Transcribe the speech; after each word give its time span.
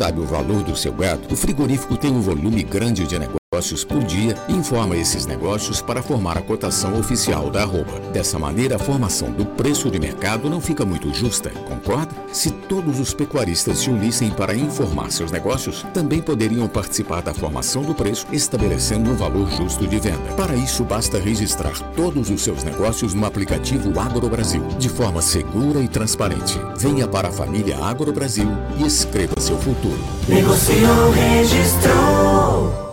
Sabe 0.00 0.18
o 0.18 0.24
valor 0.24 0.62
do 0.62 0.74
seu 0.74 0.94
gado? 0.94 1.30
O 1.30 1.36
frigorífico 1.36 1.94
tem 1.94 2.10
um 2.10 2.22
volume 2.22 2.62
grande 2.62 3.06
de 3.06 3.18
negócios 3.18 3.39
negócios 3.60 3.84
por 3.84 4.02
dia 4.02 4.34
informa 4.48 4.96
esses 4.96 5.26
negócios 5.26 5.82
para 5.82 6.02
formar 6.02 6.38
a 6.38 6.40
cotação 6.40 6.98
oficial 6.98 7.50
da 7.50 7.60
arroba. 7.60 8.00
Dessa 8.10 8.38
maneira, 8.38 8.76
a 8.76 8.78
formação 8.78 9.30
do 9.30 9.44
preço 9.44 9.90
de 9.90 10.00
mercado 10.00 10.48
não 10.48 10.62
fica 10.62 10.82
muito 10.82 11.12
justa, 11.12 11.50
concorda? 11.68 12.14
Se 12.32 12.50
todos 12.50 12.98
os 12.98 13.12
pecuaristas 13.12 13.80
se 13.80 13.90
unissem 13.90 14.30
para 14.30 14.54
informar 14.54 15.12
seus 15.12 15.30
negócios, 15.30 15.84
também 15.92 16.22
poderiam 16.22 16.66
participar 16.68 17.20
da 17.20 17.34
formação 17.34 17.82
do 17.82 17.94
preço, 17.94 18.26
estabelecendo 18.32 19.10
um 19.10 19.14
valor 19.14 19.50
justo 19.50 19.86
de 19.86 19.98
venda. 19.98 20.32
Para 20.38 20.54
isso, 20.54 20.82
basta 20.82 21.18
registrar 21.18 21.78
todos 21.94 22.30
os 22.30 22.40
seus 22.40 22.64
negócios 22.64 23.12
no 23.12 23.26
aplicativo 23.26 24.00
Agro 24.00 24.26
Brasil, 24.30 24.66
de 24.78 24.88
forma 24.88 25.20
segura 25.20 25.80
e 25.80 25.88
transparente. 25.88 26.58
Venha 26.78 27.06
para 27.06 27.28
a 27.28 27.32
família 27.32 27.76
Agro 27.76 28.10
Brasil 28.10 28.48
e 28.78 28.86
escreva 28.86 29.38
seu 29.38 29.58
futuro. 29.58 30.00
Negociou, 30.26 31.10
registrou. 31.10 32.89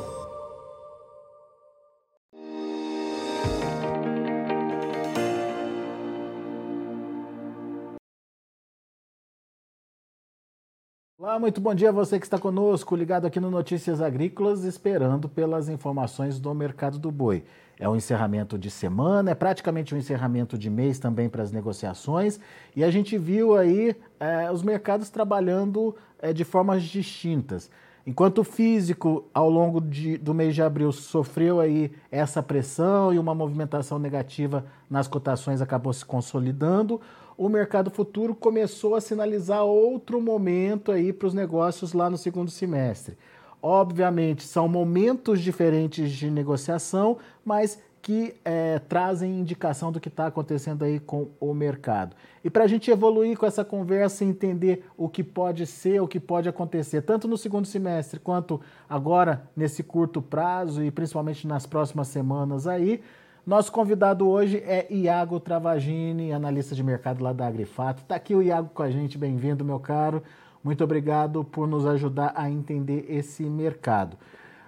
Olá, 11.20 11.40
muito 11.40 11.60
bom 11.60 11.74
dia 11.74 11.90
a 11.90 11.92
você 11.92 12.20
que 12.20 12.28
está 12.28 12.38
conosco, 12.38 12.96
ligado 12.96 13.26
aqui 13.26 13.40
no 13.40 13.50
Notícias 13.50 14.04
Agrícolas, 14.04 14.64
esperando 14.64 15.28
pelas 15.28 15.68
informações 15.68 16.40
do 16.40 16.54
mercado 16.54 17.00
do 17.00 17.10
boi. 17.10 17.44
É 17.80 17.90
um 17.90 17.96
encerramento 17.96 18.56
de 18.56 18.70
semana, 18.70 19.32
é 19.32 19.34
praticamente 19.34 19.96
um 19.96 19.98
encerramento 19.98 20.60
de 20.60 20.70
mês 20.70 21.00
também 21.00 21.28
para 21.28 21.42
as 21.42 21.52
negociações, 21.52 22.40
e 22.76 22.84
a 22.84 22.92
gente 22.92 23.18
viu 23.18 23.56
aí 23.56 23.96
é, 24.20 24.52
os 24.52 24.62
mercados 24.62 25.10
trabalhando 25.10 25.96
é, 26.20 26.32
de 26.32 26.44
formas 26.44 26.84
distintas. 26.84 27.68
Enquanto 28.06 28.38
o 28.38 28.44
físico, 28.44 29.26
ao 29.34 29.50
longo 29.50 29.82
de, 29.82 30.20
do 30.20 30.36
mês 30.36 30.54
de 30.54 30.62
abril, 30.62 30.92
sofreu 30.92 31.60
aí 31.60 31.92
essa 32.12 32.44
pressão 32.44 33.12
e 33.12 33.18
uma 33.18 33.34
movimentação 33.34 33.98
negativa 33.98 34.66
nas 34.88 35.08
cotações 35.08 35.64
acabou 35.64 35.92
se 35.92 36.06
consolidando, 36.06 37.02
o 37.38 37.48
mercado 37.48 37.92
futuro 37.92 38.34
começou 38.34 38.96
a 38.96 39.02
sinalizar 39.02 39.64
outro 39.64 40.20
momento 40.20 40.92
aí 40.92 41.14
para 41.14 41.28
os 41.28 41.34
negócios 41.34 41.94
lá 41.94 42.10
no 42.10 42.18
segundo 42.18 42.50
semestre. 42.50 43.16
Obviamente, 43.62 44.44
são 44.44 44.68
momentos 44.68 45.42
diferentes 45.42 46.12
de 46.12 46.32
negociação, 46.32 47.18
mas 47.46 47.80
que 48.02 48.36
é, 48.46 48.80
trazem 48.80 49.40
indicação 49.40 49.92
do 49.92 50.00
que 50.00 50.08
está 50.08 50.28
acontecendo 50.28 50.84
aí 50.84 51.00
com 51.00 51.28
o 51.40 51.54
mercado. 51.54 52.16
E 52.44 52.50
para 52.50 52.64
a 52.64 52.68
gente 52.68 52.90
evoluir 52.90 53.38
com 53.38 53.46
essa 53.46 53.66
conversa 53.66 54.24
e 54.24 54.28
entender 54.28 54.86
o 54.96 55.10
que 55.10 55.24
pode 55.24 55.66
ser, 55.66 56.02
o 56.02 56.08
que 56.08 56.20
pode 56.20 56.48
acontecer, 56.48 57.02
tanto 57.02 57.28
no 57.28 57.38
segundo 57.38 57.68
semestre 57.68 58.20
quanto 58.20 58.62
agora 58.88 59.50
nesse 59.56 59.84
curto 59.84 60.22
prazo 60.22 60.84
e 60.84 60.90
principalmente 60.90 61.46
nas 61.46 61.66
próximas 61.66 62.08
semanas 62.08 62.66
aí, 62.66 63.02
nosso 63.48 63.72
convidado 63.72 64.28
hoje 64.28 64.58
é 64.58 64.86
Iago 64.90 65.40
Travagini, 65.40 66.34
analista 66.34 66.76
de 66.76 66.84
mercado 66.84 67.24
lá 67.24 67.32
da 67.32 67.48
Agrifato. 67.48 68.02
Está 68.02 68.16
aqui 68.16 68.36
o 68.36 68.44
Iago 68.44 68.70
com 68.74 68.84
a 68.84 68.92
gente, 68.92 69.18
bem-vindo, 69.18 69.64
meu 69.64 69.80
caro. 69.80 70.22
Muito 70.62 70.84
obrigado 70.84 71.46
por 71.46 71.66
nos 71.66 71.86
ajudar 71.86 72.34
a 72.36 72.50
entender 72.50 73.06
esse 73.08 73.44
mercado. 73.44 74.18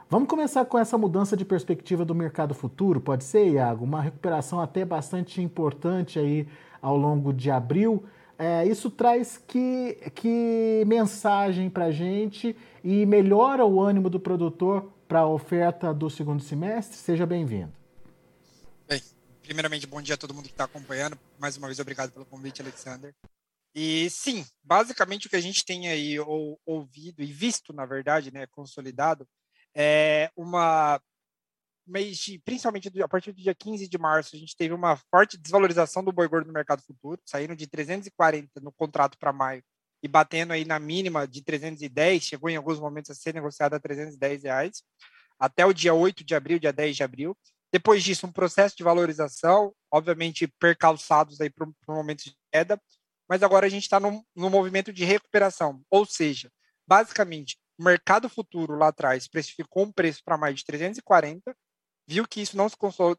Vamos 0.10 0.30
começar 0.30 0.64
com 0.64 0.80
essa 0.80 0.98
mudança 0.98 1.36
de 1.36 1.44
perspectiva 1.44 2.06
do 2.06 2.16
mercado 2.16 2.54
futuro, 2.54 3.02
pode 3.02 3.26
ser, 3.26 3.50
Iago? 3.50 3.84
Uma 3.84 4.02
recuperação 4.02 4.62
até 4.62 4.86
bastante 4.86 5.42
importante 5.42 6.18
aí 6.18 6.48
ao 6.82 6.96
longo 6.96 7.34
de 7.34 7.52
abril. 7.52 8.06
É, 8.38 8.66
isso 8.66 8.90
traz 8.90 9.38
que, 9.38 9.98
que 10.16 10.86
mensagem 10.88 11.70
para 11.70 11.86
a 11.86 11.92
gente 11.92 12.56
e 12.82 13.06
melhora 13.06 13.66
o 13.66 13.82
ânimo 13.82 14.10
do 14.10 14.22
produtor 14.22 14.90
para 15.06 15.20
a 15.20 15.28
oferta 15.28 15.94
do 15.94 16.10
segundo 16.10 16.42
semestre? 16.42 16.96
Seja 16.96 17.26
bem-vindo. 17.26 17.79
Primeiramente, 19.50 19.88
bom 19.88 20.00
dia 20.00 20.14
a 20.14 20.18
todo 20.18 20.32
mundo 20.32 20.46
que 20.46 20.52
está 20.52 20.66
acompanhando. 20.66 21.18
Mais 21.40 21.58
uma 21.58 21.66
vez, 21.66 21.80
obrigado 21.80 22.12
pelo 22.12 22.24
convite, 22.24 22.62
Alexander. 22.62 23.16
E 23.74 24.08
sim, 24.12 24.46
basicamente 24.64 25.26
o 25.26 25.30
que 25.30 25.36
a 25.36 25.42
gente 25.42 25.66
tem 25.66 25.88
aí 25.88 26.20
ou, 26.20 26.62
ouvido 26.68 27.24
e 27.24 27.26
visto, 27.26 27.74
na 27.74 27.84
verdade, 27.84 28.32
né, 28.32 28.46
consolidado, 28.46 29.28
é 29.76 30.30
uma 30.36 31.02
mês 31.88 32.20
de, 32.20 32.38
principalmente 32.38 32.92
a 33.02 33.08
partir 33.08 33.32
do 33.32 33.42
dia 33.42 33.56
15 33.56 33.90
de 33.90 33.98
março, 33.98 34.36
a 34.36 34.40
gente 34.40 34.56
teve 34.56 34.72
uma 34.72 34.96
forte 35.10 35.36
desvalorização 35.36 36.04
do 36.04 36.12
boi 36.12 36.28
gordo 36.28 36.46
no 36.46 36.54
mercado 36.54 36.84
futuro, 36.84 37.20
saindo 37.26 37.56
de 37.56 37.66
340 37.66 38.62
no 38.62 38.72
contrato 38.72 39.18
para 39.18 39.34
maio 39.34 39.64
e 40.04 40.08
batendo 40.08 40.54
aí 40.54 40.64
na 40.64 40.78
mínima 40.78 41.28
de 41.28 41.42
310, 41.42 42.22
chegou 42.22 42.52
em 42.52 42.56
alguns 42.56 42.80
momentos 42.80 43.10
a 43.10 43.16
ser 43.16 43.34
negociado 43.34 43.74
a 43.74 43.80
310 43.80 44.44
reais, 44.44 44.84
até 45.40 45.66
o 45.66 45.74
dia 45.74 45.96
8 45.96 46.24
de 46.24 46.36
abril, 46.36 46.60
dia 46.60 46.72
10 46.72 46.98
de 46.98 47.02
abril. 47.02 47.36
Depois 47.72 48.04
disso, 48.04 48.26
um 48.26 48.32
processo 48.32 48.76
de 48.76 48.84
valorização, 48.84 49.74
obviamente 49.92 50.48
percalçados 50.60 51.40
aí 51.40 51.50
para 51.50 51.68
um 51.68 51.96
momento 51.96 52.24
de 52.24 52.36
queda, 52.52 52.82
mas 53.30 53.44
agora 53.44 53.68
a 53.68 53.70
gente 53.70 53.84
está 53.84 54.00
num, 54.00 54.24
num 54.36 54.50
movimento 54.50 54.92
de 54.92 55.06
recuperação, 55.06 55.82
ou 55.90 56.06
seja, 56.06 56.52
basicamente, 56.88 57.58
o 57.78 57.84
mercado 57.84 58.28
futuro 58.28 58.76
lá 58.76 58.88
atrás 58.88 59.28
precificou 59.28 59.84
um 59.84 59.92
preço 59.92 60.22
para 60.26 60.38
mais 60.38 60.56
de 60.56 60.66
340, 60.66 61.56
viu 62.08 62.28
que 62.28 62.42
isso 62.42 62.58
não 62.58 62.68
se 62.68 62.76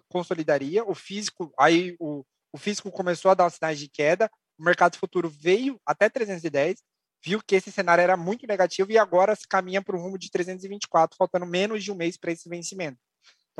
consolidaria, 0.08 0.84
o 0.84 0.94
físico, 0.94 1.52
aí 1.56 1.94
o, 2.00 2.24
o 2.52 2.58
físico 2.58 2.90
começou 2.90 3.30
a 3.30 3.34
dar 3.34 3.48
sinais 3.50 3.78
de 3.78 3.88
queda, 3.88 4.28
o 4.58 4.64
mercado 4.64 4.98
futuro 4.98 5.30
veio 5.30 5.80
até 5.86 6.10
310, 6.10 6.82
viu 7.24 7.40
que 7.46 7.54
esse 7.54 7.70
cenário 7.70 8.02
era 8.02 8.16
muito 8.16 8.46
negativo 8.46 8.90
e 8.90 8.98
agora 8.98 9.36
se 9.36 9.46
caminha 9.46 9.80
para 9.80 9.96
o 9.96 10.00
rumo 10.00 10.18
de 10.18 10.30
324, 10.30 11.16
faltando 11.16 11.46
menos 11.46 11.84
de 11.84 11.92
um 11.92 11.94
mês 11.94 12.16
para 12.16 12.32
esse 12.32 12.48
vencimento. 12.48 12.98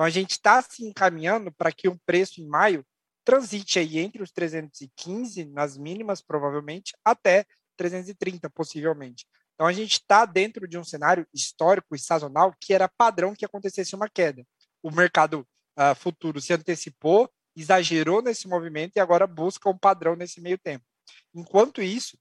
Então, 0.01 0.07
a 0.07 0.11
gente 0.11 0.31
está 0.31 0.63
se 0.63 0.83
encaminhando 0.83 1.53
para 1.53 1.71
que 1.71 1.87
o 1.87 2.01
preço 2.07 2.41
em 2.41 2.47
maio 2.47 2.83
transite 3.23 3.79
aí 3.79 3.99
entre 3.99 4.23
os 4.23 4.33
315, 4.33 5.45
nas 5.45 5.77
mínimas, 5.77 6.23
provavelmente, 6.23 6.97
até 7.05 7.45
330, 7.77 8.49
possivelmente. 8.49 9.27
Então, 9.53 9.67
a 9.67 9.75
gente 9.75 9.93
está 9.93 10.25
dentro 10.25 10.67
de 10.67 10.79
um 10.79 10.85
cenário 10.85 11.27
histórico 11.35 11.95
e 11.95 11.99
sazonal 11.99 12.55
que 12.59 12.73
era 12.73 12.89
padrão 12.89 13.35
que 13.35 13.45
acontecesse 13.45 13.95
uma 13.95 14.09
queda. 14.09 14.43
O 14.83 14.91
mercado 14.91 15.47
uh, 15.79 15.95
futuro 15.95 16.41
se 16.41 16.55
antecipou, 16.55 17.31
exagerou 17.55 18.23
nesse 18.23 18.49
movimento 18.49 18.97
e 18.97 19.01
agora 19.01 19.27
busca 19.27 19.69
um 19.69 19.77
padrão 19.77 20.17
nesse 20.17 20.41
meio 20.41 20.57
tempo. 20.57 20.87
Enquanto 21.35 21.83
isso, 21.83 22.17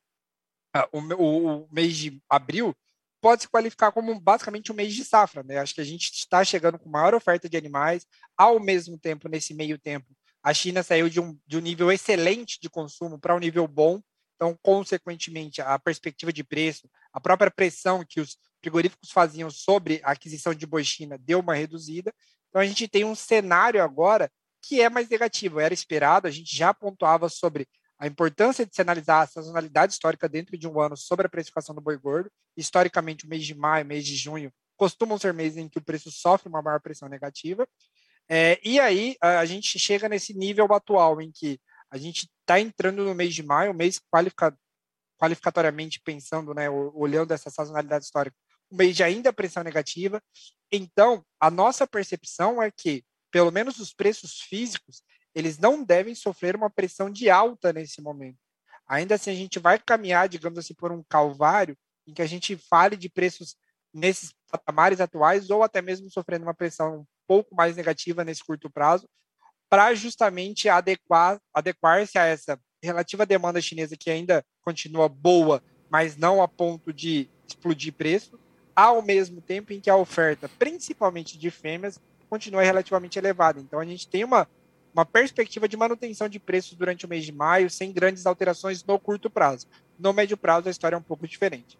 uh, 0.75 1.15
o, 1.17 1.61
o 1.63 1.69
mês 1.71 1.95
de 1.95 2.21
abril 2.29 2.75
pode 3.21 3.43
se 3.43 3.49
qualificar 3.49 3.91
como 3.91 4.19
basicamente 4.19 4.71
um 4.71 4.75
mês 4.75 4.93
de 4.93 5.03
safra. 5.03 5.43
Né? 5.43 5.57
Acho 5.57 5.75
que 5.75 5.81
a 5.81 5.85
gente 5.85 6.11
está 6.11 6.43
chegando 6.43 6.79
com 6.79 6.89
maior 6.89 7.13
oferta 7.13 7.49
de 7.49 7.57
animais, 7.57 8.05
ao 8.37 8.59
mesmo 8.59 8.97
tempo, 8.97 9.27
nesse 9.27 9.53
meio 9.53 9.77
tempo, 9.77 10.07
a 10.41 10.53
China 10.53 10.81
saiu 10.83 11.09
de 11.09 11.19
um, 11.19 11.37
de 11.45 11.57
um 11.57 11.61
nível 11.61 11.91
excelente 11.91 12.59
de 12.61 12.69
consumo 12.69 13.19
para 13.19 13.35
um 13.35 13.39
nível 13.39 13.67
bom, 13.67 14.01
então, 14.35 14.57
consequentemente, 14.61 15.61
a 15.61 15.77
perspectiva 15.77 16.31
de 16.31 16.45
preço, 16.45 16.89
a 17.11 17.19
própria 17.19 17.51
pressão 17.51 18.05
que 18.07 18.21
os 18.21 18.37
frigoríficos 18.61 19.11
faziam 19.11 19.49
sobre 19.49 19.99
a 20.01 20.11
aquisição 20.11 20.53
de 20.53 20.65
boi 20.65 20.81
China 20.81 21.17
deu 21.17 21.41
uma 21.41 21.55
reduzida. 21.55 22.13
Então, 22.47 22.61
a 22.61 22.65
gente 22.65 22.87
tem 22.87 23.03
um 23.03 23.15
cenário 23.15 23.83
agora 23.83 24.31
que 24.61 24.81
é 24.81 24.89
mais 24.89 25.09
negativo. 25.09 25.59
Era 25.59 25.73
esperado, 25.73 26.25
a 26.25 26.31
gente 26.31 26.55
já 26.55 26.73
pontuava 26.73 27.27
sobre 27.27 27.67
a 27.99 28.07
importância 28.07 28.65
de 28.65 28.73
se 28.73 28.81
analisar 28.81 29.21
a 29.21 29.27
sazonalidade 29.27 29.91
histórica 29.91 30.29
dentro 30.29 30.57
de 30.57 30.67
um 30.67 30.79
ano 30.79 30.95
sobre 30.95 31.25
a 31.25 31.29
precificação 31.29 31.75
do 31.75 31.81
boi 31.81 31.97
gordo. 31.97 32.31
Historicamente, 32.55 33.25
o 33.25 33.29
mês 33.29 33.45
de 33.45 33.53
maio, 33.53 33.85
mês 33.85 34.05
de 34.05 34.15
junho, 34.15 34.51
costumam 34.77 35.17
ser 35.17 35.33
meses 35.33 35.57
em 35.57 35.67
que 35.67 35.77
o 35.77 35.83
preço 35.83 36.09
sofre 36.09 36.47
uma 36.47 36.61
maior 36.61 36.79
pressão 36.79 37.09
negativa. 37.09 37.67
É, 38.29 38.57
e 38.63 38.79
aí 38.79 39.17
a 39.19 39.43
gente 39.45 39.77
chega 39.77 40.07
nesse 40.07 40.33
nível 40.33 40.71
atual 40.73 41.21
em 41.21 41.29
que 41.29 41.59
a 41.91 41.97
gente 41.97 42.29
está 42.39 42.59
entrando 42.59 43.03
no 43.03 43.13
mês 43.13 43.35
de 43.35 43.43
maio, 43.43 43.73
mês 43.73 43.99
qualifica, 44.09 44.57
qualificatoriamente 45.19 45.99
pensando, 45.99 46.53
né, 46.53 46.69
olhando 46.69 47.33
essa 47.33 47.49
sazonalidade 47.49 48.05
histórica, 48.05 48.37
um 48.71 48.77
mês 48.77 48.95
de 48.95 49.03
ainda 49.03 49.33
pressão 49.33 49.63
negativa. 49.63 50.23
Então, 50.71 51.25
a 51.39 51.51
nossa 51.51 51.85
percepção 51.85 52.61
é 52.61 52.71
que, 52.71 53.03
pelo 53.29 53.51
menos 53.51 53.79
os 53.79 53.93
preços 53.93 54.39
físicos, 54.39 55.01
eles 55.39 55.57
não 55.57 55.83
devem 55.83 56.13
sofrer 56.15 56.55
uma 56.55 56.69
pressão 56.69 57.09
de 57.09 57.29
alta 57.29 57.73
nesse 57.73 58.01
momento. 58.01 58.37
Ainda 58.87 59.15
assim, 59.15 59.31
a 59.31 59.35
gente 59.35 59.59
vai 59.59 59.77
caminhar, 59.77 60.27
digamos 60.27 60.57
assim, 60.57 60.73
por 60.73 60.91
um 60.91 61.03
calvário 61.03 61.77
em 62.07 62.13
que 62.13 62.21
a 62.21 62.25
gente 62.25 62.57
fale 62.57 62.97
de 62.97 63.07
preços 63.07 63.55
nesses 63.93 64.33
patamares 64.51 64.99
atuais 64.99 65.49
ou 65.49 65.63
até 65.63 65.81
mesmo 65.81 66.09
sofrendo 66.09 66.43
uma 66.43 66.53
pressão 66.53 66.99
um 66.99 67.05
pouco 67.27 67.55
mais 67.55 67.75
negativa 67.75 68.23
nesse 68.23 68.43
curto 68.43 68.69
prazo, 68.69 69.07
para 69.69 69.93
justamente 69.93 70.67
adequar 70.67 71.39
adequar-se 71.53 72.17
a 72.17 72.25
essa 72.25 72.59
relativa 72.81 73.25
demanda 73.25 73.61
chinesa 73.61 73.95
que 73.95 74.09
ainda 74.09 74.43
continua 74.61 75.07
boa, 75.07 75.61
mas 75.89 76.17
não 76.17 76.41
a 76.41 76.47
ponto 76.47 76.91
de 76.91 77.29
explodir 77.47 77.93
preço, 77.93 78.39
ao 78.75 79.01
mesmo 79.01 79.41
tempo 79.41 79.73
em 79.73 79.79
que 79.79 79.89
a 79.89 79.95
oferta, 79.95 80.49
principalmente 80.57 81.37
de 81.37 81.51
fêmeas, 81.51 81.99
continua 82.29 82.63
relativamente 82.63 83.19
elevada. 83.19 83.59
Então 83.59 83.79
a 83.79 83.85
gente 83.85 84.07
tem 84.07 84.23
uma 84.23 84.47
uma 84.99 85.05
perspectiva 85.05 85.67
de 85.67 85.77
manutenção 85.77 86.27
de 86.27 86.39
preços 86.39 86.73
durante 86.73 87.05
o 87.05 87.09
mês 87.09 87.25
de 87.25 87.31
maio, 87.31 87.69
sem 87.69 87.91
grandes 87.91 88.25
alterações 88.25 88.83
no 88.83 88.99
curto 88.99 89.29
prazo. 89.29 89.67
No 89.97 90.13
médio 90.13 90.37
prazo, 90.37 90.67
a 90.67 90.71
história 90.71 90.95
é 90.95 90.99
um 90.99 91.03
pouco 91.03 91.27
diferente. 91.27 91.77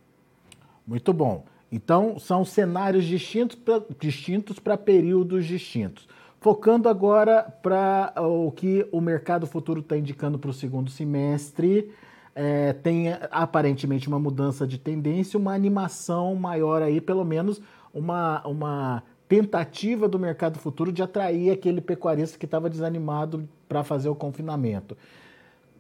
Muito 0.88 1.14
bom. 1.14 1.46
Então, 1.72 2.18
são 2.18 2.44
cenários 2.44 3.06
distintos 3.06 4.60
para 4.60 4.78
períodos 4.78 5.46
distintos. 5.46 6.08
Focando 6.42 6.88
agora 6.88 7.44
para 7.62 8.14
o 8.18 8.52
que 8.52 8.88
o 8.92 9.02
mercado 9.02 9.46
futuro 9.46 9.82
está 9.82 9.98
indicando 9.98 10.40
para 10.40 10.50
o 10.50 10.54
segundo 10.54 10.90
semestre, 10.90 11.92
é, 12.34 12.72
tem 12.72 13.10
aparentemente 13.30 14.08
uma 14.08 14.18
mudança 14.18 14.66
de 14.66 14.78
tendência, 14.78 15.38
uma 15.38 15.54
animação 15.54 16.34
maior 16.36 16.82
aí, 16.82 17.02
pelo 17.02 17.26
menos 17.26 17.62
uma, 17.94 18.42
uma 18.48 19.04
tentativa 19.30 20.10
do 20.10 20.20
mercado 20.20 20.60
futuro 20.60 20.92
de 20.92 21.02
atrair 21.02 21.52
aquele 21.52 21.80
pecuarista 21.80 22.38
que 22.38 22.46
estava 22.46 22.70
desanimado 22.70 23.48
para 23.70 23.84
fazer 23.84 24.10
o 24.10 24.16
confinamento 24.16 24.98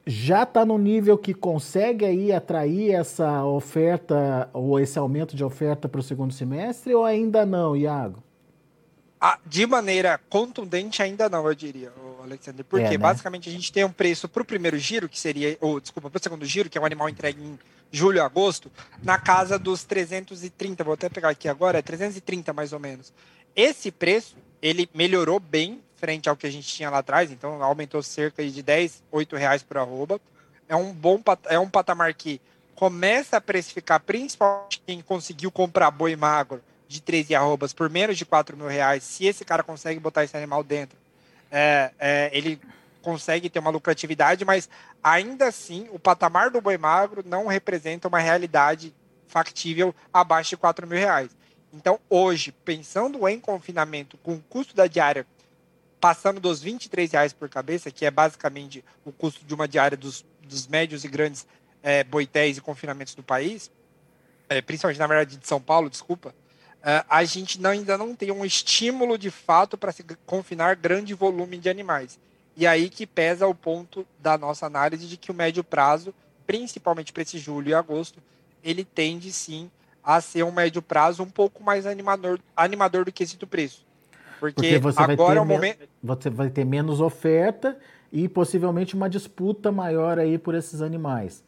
já 0.05 0.41
está 0.41 0.65
no 0.65 0.77
nível 0.77 1.17
que 1.19 1.35
consegue 1.35 2.03
aí 2.03 2.31
atrair 2.31 2.95
essa 2.95 3.43
oferta 3.45 4.49
ou 4.53 4.79
esse 4.79 4.97
aumento 4.97 5.35
de 5.35 5.43
oferta 5.43 5.87
para 5.87 5.99
o 5.99 6.03
segundo 6.03 6.33
semestre 6.33 6.95
ou 6.95 7.05
ainda 7.05 7.45
não, 7.45 7.75
Iago? 7.75 8.23
Ah, 9.21 9.37
de 9.45 9.67
maneira 9.67 10.19
contundente, 10.29 11.03
ainda 11.03 11.29
não, 11.29 11.45
eu 11.45 11.53
diria, 11.53 11.91
Alexandre. 12.23 12.63
Porque 12.63 12.85
é, 12.85 12.91
né? 12.91 12.97
basicamente 12.97 13.49
a 13.49 13.51
gente 13.51 13.71
tem 13.71 13.83
um 13.83 13.91
preço 13.91 14.27
para 14.27 14.41
o 14.41 14.45
primeiro 14.45 14.79
giro, 14.79 15.07
que 15.07 15.19
seria, 15.19 15.55
ou 15.61 15.79
desculpa, 15.79 16.09
para 16.09 16.17
o 16.17 16.23
segundo 16.23 16.45
giro, 16.45 16.69
que 16.69 16.77
é 16.77 16.81
um 16.81 16.85
animal 16.85 17.07
entregue 17.07 17.43
em 17.43 17.59
julho 17.91 18.17
e 18.17 18.19
agosto, 18.19 18.71
na 19.03 19.19
casa 19.19 19.59
dos 19.59 19.83
330, 19.83 20.83
vou 20.83 20.93
até 20.93 21.09
pegar 21.09 21.29
aqui 21.29 21.47
agora, 21.47 21.79
é 21.79 21.81
330 21.81 22.53
mais 22.53 22.71
ou 22.71 22.79
menos. 22.79 23.13
Esse 23.55 23.91
preço, 23.91 24.35
ele 24.61 24.89
melhorou 24.93 25.39
bem 25.39 25.81
frente 25.95 26.29
ao 26.29 26.35
que 26.35 26.47
a 26.47 26.51
gente 26.51 26.67
tinha 26.67 26.89
lá 26.89 26.99
atrás, 26.99 27.31
então 27.31 27.61
aumentou 27.61 28.01
cerca 28.01 28.43
de 28.43 28.63
10, 28.63 29.03
8 29.11 29.35
reais 29.35 29.61
por 29.61 29.77
arroba. 29.77 30.19
É 30.67 30.75
um 30.75 30.93
bom 30.93 31.21
é 31.45 31.59
um 31.59 31.69
patamar 31.69 32.13
que 32.13 32.39
começa 32.75 33.37
a 33.37 33.41
precificar 33.41 33.99
principalmente 33.99 34.81
quem 34.87 35.01
conseguiu 35.01 35.51
comprar 35.51 35.91
boi 35.91 36.15
magro 36.15 36.61
de 36.87 37.01
13 37.01 37.35
arrobas 37.35 37.73
por 37.73 37.89
menos 37.89 38.17
de 38.17 38.25
4 38.25 38.55
mil 38.55 38.67
reais. 38.67 39.03
Se 39.03 39.25
esse 39.25 39.43
cara 39.43 39.61
consegue 39.61 39.99
botar 39.99 40.23
esse 40.23 40.37
animal 40.37 40.63
dentro, 40.63 40.97
é, 41.51 41.91
é, 41.99 42.29
ele 42.31 42.59
consegue 43.01 43.49
ter 43.49 43.59
uma 43.59 43.69
lucratividade, 43.69 44.45
mas 44.45 44.69
ainda 45.03 45.47
assim 45.47 45.87
o 45.91 45.99
patamar 45.99 46.49
do 46.49 46.61
boi 46.61 46.77
magro 46.77 47.23
não 47.25 47.47
representa 47.47 48.07
uma 48.07 48.19
realidade 48.19 48.93
factível 49.27 49.93
abaixo 50.13 50.51
de 50.51 50.57
4 50.57 50.87
mil 50.87 50.97
reais. 50.97 51.29
Então, 51.73 51.99
hoje, 52.09 52.51
pensando 52.51 53.27
em 53.27 53.39
confinamento, 53.39 54.17
com 54.17 54.35
o 54.35 54.41
custo 54.49 54.75
da 54.75 54.87
diária 54.87 55.25
passando 55.99 56.39
dos 56.39 56.61
23 56.61 57.11
reais 57.11 57.33
por 57.33 57.49
cabeça, 57.49 57.91
que 57.91 58.05
é 58.05 58.11
basicamente 58.11 58.83
o 59.03 59.11
custo 59.11 59.43
de 59.45 59.53
uma 59.53 59.67
diária 59.67 59.97
dos, 59.97 60.25
dos 60.41 60.65
médios 60.67 61.03
e 61.03 61.07
grandes 61.07 61.45
é, 61.83 62.03
boitéis 62.03 62.57
e 62.57 62.61
confinamentos 62.61 63.13
do 63.15 63.23
país, 63.23 63.69
é, 64.47 64.61
principalmente 64.61 64.99
na 64.99 65.07
verdade 65.07 65.37
de 65.37 65.47
São 65.47 65.61
Paulo, 65.61 65.89
desculpa, 65.89 66.33
é, 66.81 67.03
a 67.09 67.23
gente 67.25 67.59
não, 67.59 67.71
ainda 67.71 67.97
não 67.97 68.15
tem 68.15 68.31
um 68.31 68.45
estímulo 68.45 69.17
de 69.17 69.29
fato 69.29 69.77
para 69.77 69.91
se 69.91 70.03
confinar 70.25 70.75
grande 70.75 71.13
volume 71.13 71.57
de 71.57 71.69
animais. 71.69 72.17
E 72.55 72.65
aí 72.65 72.89
que 72.89 73.05
pesa 73.05 73.47
o 73.47 73.55
ponto 73.55 74.07
da 74.19 74.37
nossa 74.37 74.65
análise 74.65 75.05
de 75.05 75.17
que 75.17 75.31
o 75.31 75.33
médio 75.33 75.63
prazo, 75.63 76.13
principalmente 76.47 77.11
para 77.11 77.23
esse 77.23 77.37
julho 77.37 77.69
e 77.69 77.73
agosto, 77.73 78.21
ele 78.63 78.83
tende 78.83 79.31
sim 79.31 79.69
a 80.09 80.19
ser 80.21 80.43
um 80.43 80.51
médio 80.51 80.81
prazo 80.81 81.21
um 81.21 81.29
pouco 81.29 81.63
mais 81.63 81.85
animador, 81.85 82.39
animador 82.57 83.05
do 83.05 83.11
que 83.11 83.21
esse 83.21 83.37
do 83.37 83.45
preço. 83.45 83.85
Porque, 84.39 84.55
Porque 84.55 84.79
você 84.79 85.03
agora 85.03 85.37
é 85.37 85.41
o 85.41 85.45
momento. 85.45 85.87
Você 86.01 86.31
vai 86.31 86.49
ter 86.49 86.65
menos 86.65 86.99
oferta 86.99 87.77
e 88.11 88.27
possivelmente 88.27 88.95
uma 88.95 89.07
disputa 89.07 89.71
maior 89.71 90.17
aí 90.17 90.39
por 90.39 90.55
esses 90.55 90.81
animais. 90.81 91.43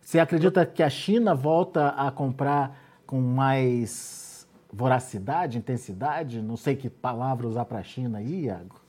Você 0.00 0.18
acredita 0.18 0.64
que 0.64 0.82
a 0.82 0.88
China 0.88 1.34
volta 1.34 1.88
a 1.88 2.10
comprar 2.10 2.80
com 3.06 3.20
mais 3.20 4.48
voracidade, 4.72 5.58
intensidade? 5.58 6.40
Não 6.40 6.56
sei 6.56 6.74
que 6.74 6.88
palavra 6.88 7.46
usar 7.46 7.66
para 7.66 7.80
a 7.80 7.84
China 7.84 8.16
aí, 8.16 8.44
Iago. 8.44 8.80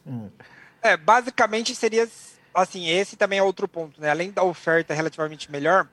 É, 0.81 0.95
basicamente 0.95 1.75
seria 1.75 2.07
assim, 2.53 2.88
esse 2.88 3.18
também 3.18 3.39
é 3.39 3.44
outro 3.44 3.68
ponto, 3.68 4.00
né? 4.00 4.09
Além 4.09 4.31
da 4.31 4.44
oferta 4.44 4.94
relativamente 4.94 5.51
melhor, 5.51 5.85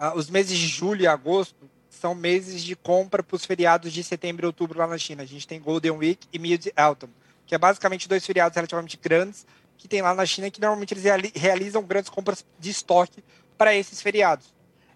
uh, 0.00 0.18
os 0.18 0.28
meses 0.28 0.58
de 0.58 0.66
julho 0.66 1.02
e 1.02 1.06
agosto 1.06 1.70
são 2.00 2.14
meses 2.14 2.62
de 2.62 2.74
compra 2.74 3.22
para 3.22 3.36
os 3.36 3.44
feriados 3.44 3.92
de 3.92 4.02
setembro 4.02 4.46
e 4.46 4.48
outubro 4.48 4.78
lá 4.78 4.86
na 4.86 4.96
China. 4.96 5.22
A 5.22 5.26
gente 5.26 5.46
tem 5.46 5.60
Golden 5.60 5.92
Week 5.92 6.26
e 6.32 6.38
Mid-Autumn, 6.38 7.10
que 7.46 7.54
é 7.54 7.58
basicamente 7.58 8.08
dois 8.08 8.24
feriados 8.24 8.56
relativamente 8.56 8.96
grandes 8.96 9.46
que 9.76 9.86
tem 9.86 10.00
lá 10.00 10.14
na 10.14 10.24
China, 10.24 10.50
que 10.50 10.60
normalmente 10.60 10.94
eles 10.94 11.32
realizam 11.34 11.82
grandes 11.82 12.08
compras 12.08 12.44
de 12.58 12.70
estoque 12.70 13.22
para 13.56 13.74
esses 13.74 14.00
feriados. 14.00 14.46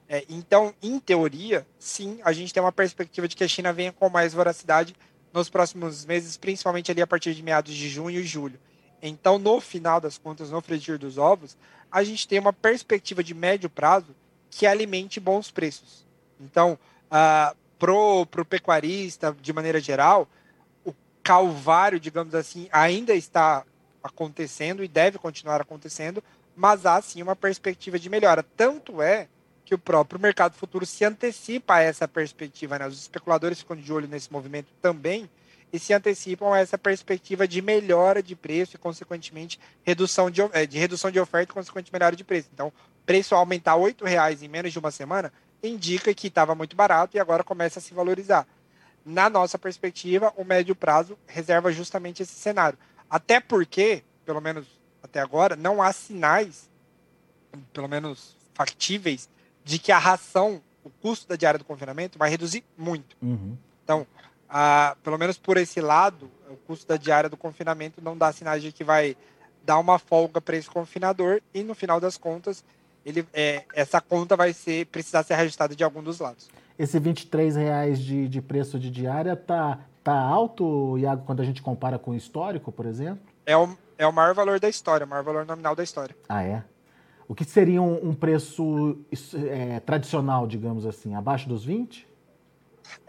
É, 0.08 0.24
então, 0.28 0.74
em 0.82 0.98
teoria, 0.98 1.66
sim, 1.78 2.20
a 2.24 2.32
gente 2.32 2.52
tem 2.52 2.62
uma 2.62 2.72
perspectiva 2.72 3.28
de 3.28 3.36
que 3.36 3.44
a 3.44 3.48
China 3.48 3.72
venha 3.72 3.92
com 3.92 4.08
mais 4.08 4.32
voracidade 4.32 4.94
nos 5.32 5.50
próximos 5.50 6.06
meses, 6.06 6.38
principalmente 6.38 6.90
ali 6.90 7.02
a 7.02 7.06
partir 7.06 7.34
de 7.34 7.42
meados 7.42 7.74
de 7.74 7.88
junho 7.88 8.20
e 8.20 8.24
julho. 8.24 8.58
Então, 9.02 9.38
no 9.38 9.60
final 9.60 10.00
das 10.00 10.16
contas, 10.16 10.50
no 10.50 10.60
frigir 10.62 10.98
dos 10.98 11.18
ovos, 11.18 11.56
a 11.92 12.02
gente 12.02 12.26
tem 12.26 12.38
uma 12.38 12.52
perspectiva 12.52 13.22
de 13.22 13.34
médio 13.34 13.68
prazo 13.68 14.14
que 14.50 14.66
alimente 14.66 15.20
bons 15.20 15.50
preços. 15.50 16.04
Então, 16.40 16.78
pro, 17.78 18.26
pro 18.26 18.44
pecuarista, 18.44 19.36
de 19.40 19.52
maneira 19.52 19.80
geral, 19.80 20.28
o 20.84 20.94
calvário, 21.22 22.00
digamos 22.00 22.34
assim, 22.34 22.68
ainda 22.72 23.14
está 23.14 23.64
acontecendo 24.02 24.84
e 24.84 24.88
deve 24.88 25.18
continuar 25.18 25.60
acontecendo, 25.60 26.22
mas 26.56 26.86
há 26.86 27.00
sim 27.00 27.22
uma 27.22 27.36
perspectiva 27.36 27.98
de 27.98 28.08
melhora. 28.08 28.42
Tanto 28.56 29.00
é 29.00 29.28
que 29.64 29.74
o 29.74 29.78
próprio 29.78 30.20
mercado 30.20 30.54
futuro 30.54 30.84
se 30.84 31.04
antecipa 31.04 31.76
a 31.76 31.80
essa 31.80 32.06
perspectiva. 32.06 32.78
Né? 32.78 32.86
Os 32.86 33.00
especuladores 33.00 33.58
ficam 33.58 33.76
de 33.76 33.92
olho 33.92 34.06
nesse 34.06 34.30
movimento 34.32 34.68
também 34.82 35.28
e 35.72 35.78
se 35.78 35.92
antecipam 35.92 36.52
a 36.52 36.58
essa 36.58 36.78
perspectiva 36.78 37.48
de 37.48 37.60
melhora 37.60 38.22
de 38.22 38.36
preço 38.36 38.76
e, 38.76 38.78
consequentemente, 38.78 39.58
redução 39.82 40.30
de, 40.30 40.42
eh, 40.52 40.66
de 40.66 40.78
redução 40.78 41.10
de 41.10 41.18
oferta 41.18 41.50
e, 41.50 41.54
consequentemente, 41.54 41.92
melhora 41.92 42.14
de 42.14 42.22
preço. 42.22 42.48
Então, 42.52 42.72
preço 43.04 43.34
aumentar 43.34 43.76
R$ 43.76 43.94
reais 44.02 44.42
em 44.42 44.48
menos 44.48 44.72
de 44.72 44.78
uma 44.78 44.90
semana 44.90 45.32
indica 45.68 46.12
que 46.14 46.28
estava 46.28 46.54
muito 46.54 46.76
barato 46.76 47.16
e 47.16 47.20
agora 47.20 47.42
começa 47.42 47.78
a 47.78 47.82
se 47.82 47.94
valorizar. 47.94 48.46
Na 49.04 49.28
nossa 49.28 49.58
perspectiva, 49.58 50.32
o 50.36 50.44
médio 50.44 50.74
prazo 50.74 51.18
reserva 51.26 51.72
justamente 51.72 52.22
esse 52.22 52.34
cenário. 52.34 52.78
Até 53.08 53.40
porque, 53.40 54.02
pelo 54.24 54.40
menos 54.40 54.66
até 55.02 55.20
agora, 55.20 55.54
não 55.56 55.82
há 55.82 55.92
sinais, 55.92 56.70
pelo 57.72 57.88
menos 57.88 58.36
factíveis, 58.54 59.28
de 59.62 59.78
que 59.78 59.92
a 59.92 59.98
ração, 59.98 60.62
o 60.82 60.90
custo 60.90 61.28
da 61.28 61.36
diária 61.36 61.58
do 61.58 61.64
confinamento, 61.64 62.18
vai 62.18 62.30
reduzir 62.30 62.64
muito. 62.76 63.16
Uhum. 63.20 63.56
Então, 63.82 64.06
a, 64.48 64.96
pelo 65.02 65.18
menos 65.18 65.36
por 65.36 65.56
esse 65.56 65.80
lado, 65.80 66.30
o 66.48 66.56
custo 66.56 66.86
da 66.86 66.96
diária 66.96 67.28
do 67.28 67.36
confinamento 67.36 68.00
não 68.00 68.16
dá 68.16 68.32
sinais 68.32 68.62
de 68.62 68.72
que 68.72 68.84
vai 68.84 69.16
dar 69.62 69.78
uma 69.78 69.98
folga 69.98 70.40
para 70.40 70.56
esse 70.56 70.68
confinador 70.68 71.40
e, 71.52 71.62
no 71.62 71.74
final 71.74 72.00
das 72.00 72.16
contas, 72.16 72.64
ele, 73.04 73.26
é, 73.32 73.64
essa 73.74 74.00
conta 74.00 74.36
vai 74.36 74.52
ser 74.52 74.86
precisar 74.86 75.22
ser 75.22 75.34
reajustada 75.34 75.74
de 75.74 75.84
algum 75.84 76.02
dos 76.02 76.18
lados. 76.18 76.48
Esse 76.78 76.98
23 76.98 77.56
reais 77.56 77.98
de, 77.98 78.28
de 78.28 78.42
preço 78.42 78.78
de 78.78 78.90
diária 78.90 79.36
tá, 79.36 79.80
tá 80.02 80.14
alto, 80.14 80.98
Iago, 80.98 81.24
quando 81.24 81.40
a 81.40 81.44
gente 81.44 81.62
compara 81.62 81.98
com 81.98 82.12
o 82.12 82.14
histórico, 82.14 82.72
por 82.72 82.86
exemplo? 82.86 83.22
É 83.46 83.56
o, 83.56 83.76
é 83.98 84.06
o 84.06 84.12
maior 84.12 84.34
valor 84.34 84.58
da 84.58 84.68
história, 84.68 85.06
o 85.06 85.08
maior 85.08 85.22
valor 85.22 85.46
nominal 85.46 85.76
da 85.76 85.82
história. 85.82 86.16
Ah, 86.28 86.42
é? 86.42 86.64
O 87.28 87.34
que 87.34 87.44
seria 87.44 87.80
um, 87.80 88.08
um 88.08 88.14
preço 88.14 88.98
é, 89.48 89.80
tradicional, 89.80 90.46
digamos 90.46 90.84
assim, 90.84 91.14
abaixo 91.14 91.48
dos 91.48 91.64
20? 91.64 92.06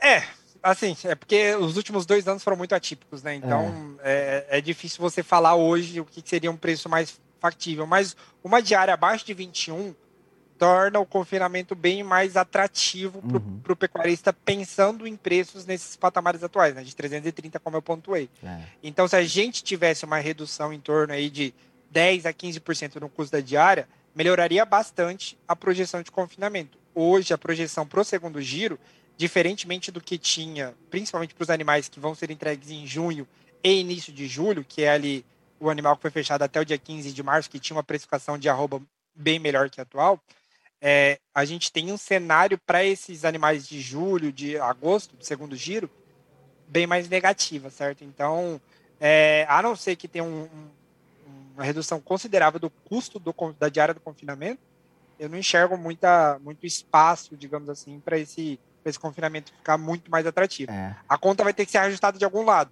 É, 0.02 0.24
assim, 0.64 0.96
é 1.04 1.16
porque 1.16 1.56
os 1.56 1.78
últimos 1.78 2.06
dois 2.06 2.28
anos 2.28 2.44
foram 2.44 2.58
muito 2.58 2.74
atípicos, 2.74 3.22
né? 3.22 3.36
Então 3.36 3.98
é, 4.02 4.46
é, 4.50 4.58
é 4.58 4.62
difícil 4.62 5.02
você 5.02 5.22
falar 5.22 5.56
hoje 5.56 6.00
o 6.00 6.06
que 6.06 6.28
seria 6.28 6.50
um 6.50 6.58
preço 6.58 6.88
mais 6.88 7.20
factível, 7.46 7.86
mas 7.86 8.16
uma 8.44 8.60
diária 8.60 8.94
abaixo 8.94 9.24
de 9.24 9.34
21 9.34 9.94
torna 10.58 11.00
o 11.00 11.06
confinamento 11.06 11.76
bem 11.76 12.02
mais 12.02 12.36
atrativo 12.36 13.22
para 13.22 13.38
o 13.38 13.42
uhum. 13.70 13.76
pecuarista 13.76 14.34
pensando 14.34 15.06
em 15.06 15.16
preços 15.16 15.66
nesses 15.66 15.96
patamares 15.96 16.44
atuais, 16.44 16.74
né, 16.74 16.84
de 16.84 16.96
330, 16.96 17.60
como 17.60 17.78
eu 17.78 17.84
pontuei. 17.84 18.30
É. 18.44 18.62
Então, 18.82 19.08
se 19.08 19.16
a 19.16 19.24
gente 19.24 19.64
tivesse 19.64 20.06
uma 20.06 20.18
redução 20.18 20.74
em 20.74 20.80
torno 20.80 21.14
aí 21.14 21.30
de 21.30 21.54
10 21.92 22.26
a 22.26 22.34
15% 22.34 23.00
no 23.00 23.10
custo 23.10 23.34
da 23.34 23.42
diária, 23.42 23.88
melhoraria 24.16 24.66
bastante 24.66 25.38
a 25.48 25.56
projeção 25.56 26.02
de 26.02 26.10
confinamento. 26.10 26.80
Hoje, 26.96 27.32
a 27.32 27.38
projeção 27.38 27.86
para 27.86 28.02
o 28.02 28.04
segundo 28.04 28.42
giro, 28.42 28.80
diferentemente 29.18 29.92
do 29.92 30.02
que 30.02 30.18
tinha, 30.18 30.74
principalmente 30.90 31.36
para 31.36 31.44
os 31.44 31.50
animais 31.50 31.90
que 31.90 32.00
vão 32.00 32.16
ser 32.16 32.32
entregues 32.32 32.72
em 32.72 32.88
junho 32.88 33.28
e 33.64 33.80
início 33.80 34.12
de 34.12 34.26
julho, 34.26 34.66
que 34.68 34.82
é 34.82 34.90
ali 34.90 35.24
o 35.60 35.70
animal 35.70 35.96
que 35.96 36.02
foi 36.02 36.12
fechado 36.12 36.44
até 36.44 36.60
o 36.60 36.66
dia 36.66 36.78
15 36.78 37.12
de 37.12 37.24
março, 37.24 37.50
que 37.50 37.60
tinha 37.60 37.76
uma 37.76 37.84
precificação 37.84 38.38
de 38.38 38.50
arroba 38.50 38.82
bem 39.16 39.40
melhor 39.40 39.70
que 39.70 39.80
a 39.80 39.84
atual, 39.84 40.20
é, 40.82 41.20
a 41.34 41.46
gente 41.46 41.72
tem 41.72 41.92
um 41.92 41.98
cenário 41.98 42.58
para 42.58 42.84
esses 42.84 43.24
animais 43.26 43.68
de 43.68 43.80
julho, 43.80 44.32
de 44.32 44.58
agosto, 44.58 45.16
do 45.16 45.26
segundo 45.26 45.56
giro, 45.56 45.90
bem 46.68 46.86
mais 46.86 47.08
negativa, 47.08 47.70
certo? 47.70 48.04
Então, 48.04 48.60
é, 49.00 49.46
a 49.48 49.62
não 49.62 49.76
ser 49.76 49.96
que 49.96 50.08
tenha 50.08 50.24
um, 50.24 50.44
um, 50.44 50.70
uma 51.56 51.64
redução 51.64 52.00
considerável 52.02 52.60
do 52.60 52.70
custo 52.70 53.18
do, 53.18 53.34
da 53.58 53.70
diária 53.70 53.94
do 53.94 54.00
confinamento, 54.00 54.62
eu 55.18 55.30
não 55.30 55.38
enxergo 55.38 55.78
muita, 55.78 56.38
muito 56.40 56.66
espaço, 56.66 57.38
digamos 57.38 57.70
assim, 57.70 58.00
para 58.00 58.18
esse 58.20 58.60
esse 58.90 59.00
confinamento 59.00 59.52
ficar 59.52 59.78
muito 59.78 60.12
mais 60.12 60.28
atrativo. 60.28 60.72
É. 60.72 60.96
A 61.10 61.18
conta 61.18 61.44
vai 61.44 61.54
ter 61.54 61.66
que 61.66 61.72
ser 61.72 61.80
ajustada 61.80 62.20
de 62.20 62.26
algum 62.26 62.44
lado. 62.44 62.72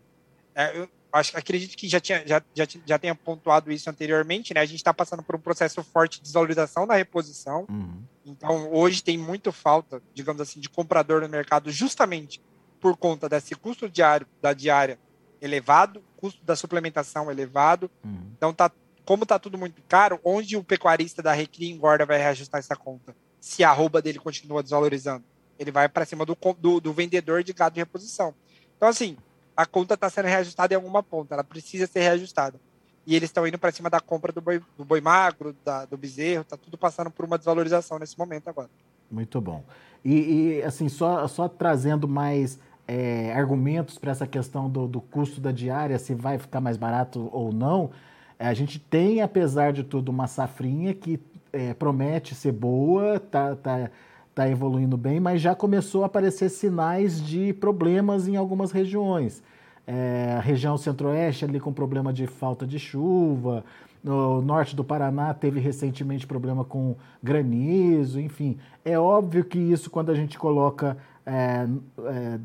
É, 0.53 0.77
eu 0.77 0.87
acho, 1.13 1.37
acredito 1.37 1.77
que 1.77 1.87
já, 1.87 1.99
tinha, 1.99 2.25
já, 2.25 2.41
já, 2.55 2.67
já 2.85 2.97
tenha 2.97 3.13
pontuado 3.13 3.71
isso 3.71 3.87
anteriormente, 3.87 4.51
né? 4.53 4.61
A 4.61 4.65
gente 4.65 4.77
está 4.77 4.91
passando 4.91 5.21
por 5.21 5.35
um 5.35 5.39
processo 5.39 5.83
forte 5.83 6.17
de 6.17 6.23
desvalorização 6.23 6.87
da 6.87 6.95
reposição. 6.95 7.67
Uhum. 7.69 8.01
Então, 8.25 8.73
hoje 8.73 9.03
tem 9.03 9.15
muito 9.15 9.51
falta, 9.51 10.01
digamos 10.13 10.41
assim, 10.41 10.59
de 10.59 10.67
comprador 10.67 11.21
no 11.21 11.29
mercado, 11.29 11.69
justamente 11.69 12.41
por 12.81 12.97
conta 12.97 13.29
desse 13.29 13.53
custo 13.53 13.87
diário 13.87 14.25
da 14.41 14.53
diária 14.53 14.99
elevado, 15.39 16.03
custo 16.17 16.43
da 16.43 16.55
suplementação 16.55 17.29
elevado. 17.29 17.91
Uhum. 18.03 18.31
Então, 18.35 18.51
tá, 18.51 18.71
como 19.05 19.21
está 19.23 19.37
tudo 19.37 19.57
muito 19.57 19.83
caro, 19.87 20.19
onde 20.23 20.57
o 20.57 20.63
pecuarista 20.63 21.21
da 21.21 21.31
Recria 21.31 21.71
engorda 21.71 22.07
vai 22.07 22.17
reajustar 22.17 22.57
essa 22.57 22.75
conta? 22.75 23.15
Se 23.39 23.63
a 23.63 23.69
arroba 23.69 24.01
dele 24.01 24.17
continua 24.17 24.63
desvalorizando. 24.63 25.23
Ele 25.59 25.69
vai 25.69 25.87
para 25.87 26.05
cima 26.05 26.25
do, 26.25 26.35
do, 26.57 26.79
do 26.79 26.91
vendedor 26.91 27.43
de 27.43 27.53
gado 27.53 27.75
de 27.75 27.81
reposição. 27.81 28.33
Então, 28.75 28.89
assim, 28.89 29.15
a 29.55 29.65
conta 29.65 29.93
está 29.93 30.09
sendo 30.09 30.27
reajustada 30.27 30.73
em 30.73 30.77
alguma 30.77 31.03
ponta, 31.03 31.35
ela 31.35 31.43
precisa 31.43 31.87
ser 31.87 32.01
reajustada. 32.01 32.59
E 33.05 33.15
eles 33.15 33.29
estão 33.29 33.45
indo 33.45 33.57
para 33.57 33.71
cima 33.71 33.89
da 33.89 33.99
compra 33.99 34.31
do 34.31 34.41
boi, 34.41 34.61
do 34.77 34.85
boi 34.85 35.01
magro, 35.01 35.55
da, 35.63 35.85
do 35.85 35.97
bezerro, 35.97 36.41
está 36.41 36.55
tudo 36.55 36.77
passando 36.77 37.11
por 37.11 37.25
uma 37.25 37.37
desvalorização 37.37 37.99
nesse 37.99 38.17
momento 38.17 38.47
agora. 38.47 38.69
Muito 39.11 39.39
bom. 39.41 39.63
E, 40.03 40.13
e 40.59 40.63
assim, 40.63 40.87
só, 40.87 41.27
só 41.27 41.47
trazendo 41.47 42.07
mais 42.07 42.59
é, 42.87 43.33
argumentos 43.33 43.97
para 43.97 44.11
essa 44.11 44.25
questão 44.25 44.69
do, 44.69 44.87
do, 44.87 45.01
custo 45.01 45.39
da 45.39 45.51
diária, 45.51 45.99
se 45.99 46.13
vai 46.13 46.37
ficar 46.37 46.61
mais 46.61 46.77
barato 46.77 47.29
ou 47.31 47.51
não, 47.53 47.91
é, 48.39 48.47
a 48.47 48.53
gente 48.53 48.79
tem, 48.79 49.21
apesar 49.21 49.73
de 49.73 49.83
tudo, 49.83 50.09
uma 50.09 50.27
safrinha 50.27 50.93
que 50.93 51.19
é, 51.51 51.73
promete 51.73 52.33
ser 52.33 52.51
boa, 52.51 53.19
tá, 53.19 53.55
tá, 53.55 53.91
tá 54.33 54.49
evoluindo 54.49 54.97
bem, 54.97 55.19
mas 55.19 55.41
já 55.41 55.53
começou 55.53 56.03
a 56.03 56.07
aparecer 56.07 56.49
sinais 56.49 57.21
de 57.25 57.53
problemas 57.53 58.27
em 58.27 58.35
algumas 58.35 58.71
regiões. 58.71 59.43
É, 59.85 60.35
a 60.37 60.39
região 60.39 60.77
centro-oeste 60.77 61.45
ali 61.45 61.59
com 61.59 61.73
problema 61.73 62.13
de 62.13 62.25
falta 62.25 62.65
de 62.65 62.79
chuva, 62.79 63.63
no 64.03 64.41
norte 64.41 64.75
do 64.75 64.83
Paraná 64.83 65.33
teve 65.33 65.59
recentemente 65.59 66.27
problema 66.27 66.63
com 66.65 66.95
granizo, 67.21 68.19
enfim. 68.19 68.57
É 68.83 68.99
óbvio 68.99 69.45
que 69.45 69.57
isso, 69.57 69.89
quando 69.89 70.09
a 70.09 70.15
gente 70.15 70.37
coloca 70.37 70.97
é, 71.25 71.67
é, 72.05 72.39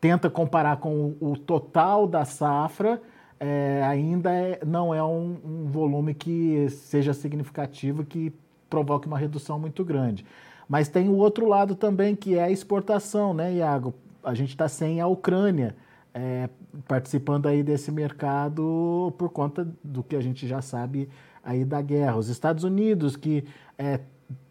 tenta 0.00 0.30
comparar 0.30 0.76
com 0.78 1.14
o, 1.20 1.36
total 1.36 2.06
da 2.06 2.24
safra, 2.24 3.00
é, 3.38 3.82
ainda 3.84 4.32
é, 4.32 4.60
não 4.64 4.94
é 4.94 5.02
um, 5.02 5.36
um, 5.44 5.66
volume 5.66 6.14
que 6.14 6.68
seja 6.70 7.12
significativo, 7.12 8.04
que 8.04 8.32
provoque 8.68 9.06
uma 9.06 9.18
redução 9.18 9.58
muito 9.58 9.84
grande. 9.84 10.24
Mas 10.70 10.86
tem 10.86 11.08
o 11.08 11.16
outro 11.16 11.48
lado 11.48 11.74
também, 11.74 12.14
que 12.14 12.36
é 12.36 12.44
a 12.44 12.50
exportação, 12.50 13.34
né, 13.34 13.54
Iago? 13.54 13.92
A 14.22 14.34
gente 14.34 14.50
está 14.50 14.68
sem 14.68 15.00
a 15.00 15.06
Ucrânia 15.08 15.74
é, 16.14 16.48
participando 16.86 17.48
aí 17.48 17.60
desse 17.60 17.90
mercado 17.90 19.12
por 19.18 19.30
conta 19.30 19.66
do 19.82 20.04
que 20.04 20.14
a 20.14 20.20
gente 20.20 20.46
já 20.46 20.62
sabe 20.62 21.08
aí 21.42 21.64
da 21.64 21.82
guerra. 21.82 22.18
Os 22.18 22.28
Estados 22.28 22.62
Unidos, 22.62 23.16
que 23.16 23.42
é, 23.76 23.98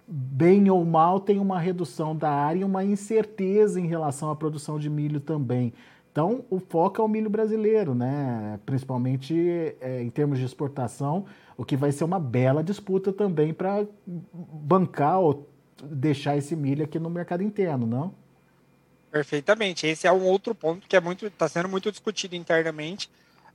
bem 0.05 0.69
ou 0.69 0.83
mal, 0.83 1.21
tem 1.21 1.39
uma 1.39 1.57
redução 1.57 2.13
da 2.13 2.29
área 2.29 2.59
e 2.59 2.63
uma 2.65 2.83
incerteza 2.83 3.79
em 3.79 3.87
relação 3.87 4.29
à 4.29 4.35
produção 4.35 4.77
de 4.77 4.89
milho 4.89 5.21
também. 5.21 5.71
Então, 6.11 6.43
o 6.49 6.59
foco 6.59 7.01
é 7.01 7.05
o 7.05 7.07
milho 7.07 7.29
brasileiro, 7.29 7.95
né? 7.95 8.59
principalmente 8.65 9.73
é, 9.79 10.03
em 10.03 10.09
termos 10.09 10.37
de 10.37 10.43
exportação, 10.43 11.23
o 11.55 11.63
que 11.63 11.77
vai 11.77 11.93
ser 11.93 12.03
uma 12.03 12.19
bela 12.19 12.61
disputa 12.61 13.13
também 13.13 13.53
para 13.53 13.87
bancar 14.05 15.21
ou 15.21 15.47
deixar 15.85 16.37
esse 16.37 16.55
milho 16.55 16.83
aqui 16.83 16.99
no 16.99 17.09
mercado 17.09 17.43
interno, 17.43 17.85
não? 17.85 18.13
Perfeitamente. 19.11 19.87
Esse 19.87 20.07
é 20.07 20.11
um 20.11 20.23
outro 20.23 20.53
ponto 20.53 20.87
que 20.87 20.95
é 20.95 20.99
muito 20.99 21.25
está 21.25 21.47
sendo 21.47 21.67
muito 21.67 21.91
discutido 21.91 22.35
internamente, 22.35 23.09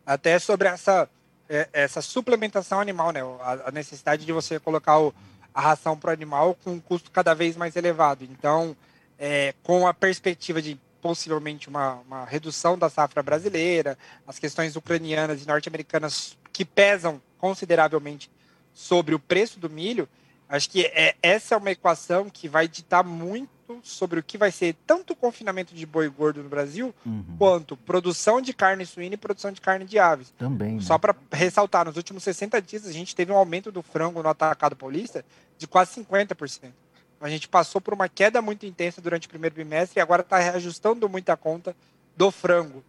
até 0.05 0.39
sobre 0.39 0.69
essa 0.69 1.09
é, 1.49 1.69
essa 1.73 2.01
suplementação 2.01 2.81
animal, 2.81 3.13
né? 3.13 3.21
A, 3.67 3.71
necessidade 3.71 4.25
de 4.25 4.33
você 4.33 4.59
colocar 4.59 4.99
o, 4.99 5.15
a 5.53 5.61
ração 5.61 5.97
para 5.97 6.11
o 6.11 6.13
animal 6.13 6.57
com 6.65 6.73
um 6.73 6.81
custo 6.81 7.11
cada 7.11 7.35
vez 7.35 7.57
mais 7.57 7.77
elevado. 7.77 8.25
Então, 8.25 8.77
é, 9.19 9.55
com 9.63 9.87
a 9.87 9.95
perspectiva 9.95 10.61
de 10.61 10.79
possivelmente 11.01 11.69
uma, 11.69 11.97
uma, 12.07 12.25
redução 12.25 12.79
da 12.79 12.89
safra 12.89 13.23
brasileira, 13.23 13.99
as 14.27 14.39
questões 14.39 14.75
ucranianas 14.75 15.43
e 15.43 15.47
norte-americanas 15.47 16.37
que 16.51 16.65
pesam 16.65 17.21
consideravelmente 17.37 18.31
sobre 18.73 19.15
o 19.15 19.19
preço 19.19 19.61
do 19.61 19.69
milho, 19.69 20.09
acho 20.49 20.71
que 20.71 20.85
é, 20.87 21.17
essa 21.23 21.55
é 21.55 21.59
uma 21.59 21.71
equação 21.71 22.29
que 22.29 22.49
vai 22.49 22.69
ditar 22.69 23.03
muito 23.03 23.55
sobre 23.83 24.21
o 24.21 24.23
que 24.23 24.37
vai 24.37 24.51
ser 24.51 24.77
tanto 24.87 25.15
o 25.15 25.17
confinamento 25.17 25.75
de 25.75 25.87
boi 25.87 26.09
gordo 26.09 26.43
no 26.43 26.49
Brasil, 26.49 26.95
uhum. 27.05 27.25
quanto 27.39 27.77
produção 27.77 28.41
de 28.41 28.53
carne 28.53 28.85
suína 28.85 29.15
e 29.15 29.19
produção 29.19 29.51
de 29.51 29.61
carne 29.61 29.85
de 29.85 29.99
aves. 29.99 30.33
Também. 30.37 30.77
Né? 30.77 30.83
Só 30.83 30.99
para 30.99 31.17
ressaltar, 31.33 31.87
nos 31.87 31.97
últimos 31.97 32.23
60 32.23 32.61
dias 32.61 32.87
a 32.87 32.93
gente 32.93 33.15
teve 33.15 33.33
um 33.33 33.37
aumento 33.37 33.73
do 33.73 33.83
frango 33.83 34.23
no 34.23 34.29
atacado 34.29 34.77
paulista 34.77 35.25
de 35.57 35.67
quase 35.67 36.01
50%. 36.03 36.73
A 37.21 37.31
gente 37.31 37.49
passou 37.49 37.81
por 37.81 37.95
uma 37.95 38.09
queda 38.09 38.43
muito 38.43 38.67
intensa 38.67 39.01
durante 39.01 39.27
o 39.27 39.31
primeiro 39.31 39.55
bimestre 39.55 39.99
e 39.99 40.03
agora 40.03 40.21
está 40.21 40.39
reajustando 40.39 41.09
muita 41.09 41.37
conta 41.37 41.75
do 42.15 42.31
frango. 42.31 42.85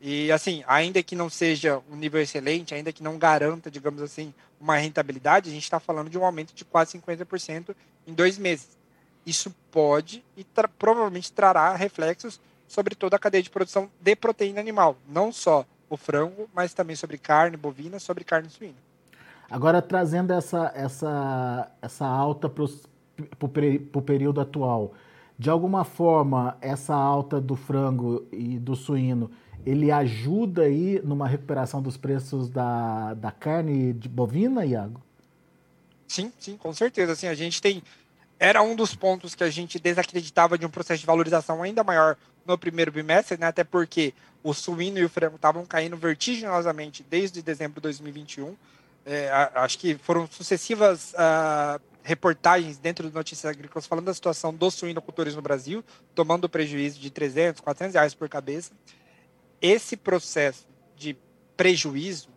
E 0.00 0.30
assim, 0.30 0.62
ainda 0.66 1.02
que 1.02 1.16
não 1.16 1.30
seja 1.30 1.80
um 1.90 1.96
nível 1.96 2.20
excelente, 2.20 2.74
ainda 2.74 2.92
que 2.92 3.02
não 3.02 3.18
garanta, 3.18 3.70
digamos 3.70 4.02
assim, 4.02 4.32
uma 4.60 4.76
rentabilidade, 4.76 5.48
a 5.48 5.52
gente 5.52 5.64
está 5.64 5.80
falando 5.80 6.10
de 6.10 6.18
um 6.18 6.24
aumento 6.24 6.54
de 6.54 6.64
quase 6.64 6.98
50% 6.98 7.74
em 8.06 8.14
dois 8.14 8.38
meses 8.38 8.76
isso 9.26 9.52
pode 9.72 10.24
e 10.36 10.44
tra 10.44 10.68
provavelmente 10.68 11.32
trará 11.32 11.74
reflexos 11.74 12.40
sobre 12.68 12.94
toda 12.94 13.16
a 13.16 13.18
cadeia 13.18 13.42
de 13.42 13.50
produção 13.50 13.90
de 14.00 14.14
proteína 14.14 14.60
animal, 14.60 14.96
não 15.08 15.32
só 15.32 15.66
o 15.90 15.96
frango, 15.96 16.48
mas 16.54 16.72
também 16.72 16.94
sobre 16.94 17.18
carne 17.18 17.56
bovina, 17.56 17.98
sobre 17.98 18.24
carne 18.24 18.48
suína. 18.48 18.76
Agora, 19.50 19.82
trazendo 19.82 20.32
essa, 20.32 20.72
essa, 20.74 21.70
essa 21.80 22.06
alta 22.06 22.48
para 22.48 22.64
o 23.98 24.02
período 24.02 24.40
atual, 24.40 24.94
de 25.38 25.50
alguma 25.50 25.84
forma, 25.84 26.56
essa 26.60 26.94
alta 26.94 27.40
do 27.40 27.54
frango 27.54 28.26
e 28.32 28.58
do 28.58 28.74
suíno, 28.74 29.30
ele 29.66 29.90
ajuda 29.90 30.62
aí 30.62 31.00
numa 31.02 31.26
recuperação 31.26 31.82
dos 31.82 31.96
preços 31.96 32.48
da, 32.48 33.14
da 33.14 33.32
carne 33.32 33.92
de 33.92 34.08
bovina, 34.08 34.64
Iago? 34.64 35.02
Sim, 36.06 36.32
sim, 36.38 36.56
com 36.56 36.72
certeza. 36.72 37.12
Assim, 37.12 37.26
a 37.26 37.34
gente 37.34 37.60
tem 37.60 37.82
era 38.38 38.62
um 38.62 38.76
dos 38.76 38.94
pontos 38.94 39.34
que 39.34 39.42
a 39.42 39.50
gente 39.50 39.78
desacreditava 39.78 40.58
de 40.58 40.66
um 40.66 40.68
processo 40.68 41.00
de 41.00 41.06
valorização 41.06 41.62
ainda 41.62 41.82
maior 41.82 42.16
no 42.44 42.56
primeiro 42.56 42.92
bimestre, 42.92 43.38
né? 43.38 43.46
até 43.46 43.64
porque 43.64 44.14
o 44.42 44.52
suíno 44.52 44.98
e 44.98 45.04
o 45.04 45.08
frango 45.08 45.36
estavam 45.36 45.64
caindo 45.64 45.96
vertiginosamente 45.96 47.04
desde 47.08 47.42
dezembro 47.42 47.76
de 47.76 47.82
2021. 47.82 48.54
É, 49.04 49.30
acho 49.54 49.78
que 49.78 49.96
foram 49.96 50.28
sucessivas 50.30 51.14
uh, 51.14 51.80
reportagens 52.02 52.76
dentro 52.76 53.08
do 53.08 53.14
Notícias 53.14 53.50
Agrícolas 53.50 53.86
falando 53.86 54.04
da 54.04 54.14
situação 54.14 54.52
dos 54.52 54.74
suinocultores 54.74 55.34
no 55.34 55.42
Brasil, 55.42 55.82
tomando 56.14 56.48
prejuízo 56.48 57.00
de 57.00 57.10
300, 57.10 57.60
400 57.60 57.94
reais 57.94 58.14
por 58.14 58.28
cabeça. 58.28 58.72
Esse 59.60 59.96
processo 59.96 60.66
de 60.96 61.16
prejuízo 61.56 62.28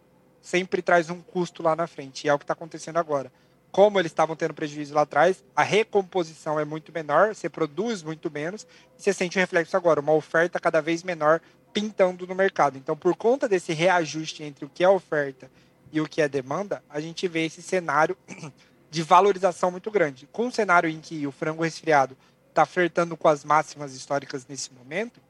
sempre 0.42 0.82
traz 0.82 1.10
um 1.10 1.22
custo 1.22 1.62
lá 1.62 1.76
na 1.76 1.88
frente, 1.88 2.26
e 2.26 2.30
é 2.30 2.34
o 2.34 2.40
que 2.40 2.44
está 2.44 2.54
acontecendo 2.54 2.98
agora 2.98 3.32
como 3.72 4.00
eles 4.00 4.12
estavam 4.12 4.36
tendo 4.36 4.54
prejuízo 4.54 4.94
lá 4.94 5.02
atrás, 5.02 5.44
a 5.56 5.64
recomposição 5.64 6.60
é 6.60 6.66
muito 6.66 6.92
menor, 6.92 7.36
você 7.36 7.50
produz 7.50 8.02
muito 8.02 8.32
menos, 8.32 8.66
e 8.98 9.02
você 9.02 9.14
sente 9.14 9.38
o 9.38 9.40
reflexo 9.40 9.78
agora, 9.78 10.00
uma 10.00 10.14
oferta 10.14 10.60
cada 10.60 10.82
vez 10.82 11.04
menor 11.04 11.40
pintando 11.72 12.26
no 12.26 12.34
mercado. 12.34 12.78
Então, 12.78 12.98
por 12.98 13.16
conta 13.16 13.48
desse 13.48 13.74
reajuste 13.74 14.44
entre 14.44 14.66
o 14.66 14.70
que 14.70 14.84
é 14.84 14.90
oferta 14.90 15.50
e 15.92 16.02
o 16.02 16.08
que 16.08 16.22
é 16.22 16.28
demanda, 16.28 16.84
a 16.90 17.00
gente 17.00 17.28
vê 17.28 17.46
esse 17.46 17.62
cenário 17.62 18.18
de 18.90 19.04
valorização 19.04 19.70
muito 19.70 19.92
grande. 19.92 20.28
Com 20.32 20.48
um 20.48 20.52
cenário 20.52 20.90
em 20.90 21.00
que 21.00 21.28
o 21.28 21.32
frango 21.32 21.64
resfriado 21.64 22.18
está 22.50 22.66
flertando 22.66 23.16
com 23.16 23.28
as 23.28 23.44
máximas 23.44 23.94
históricas 23.94 24.48
nesse 24.48 24.74
momento, 24.74 25.22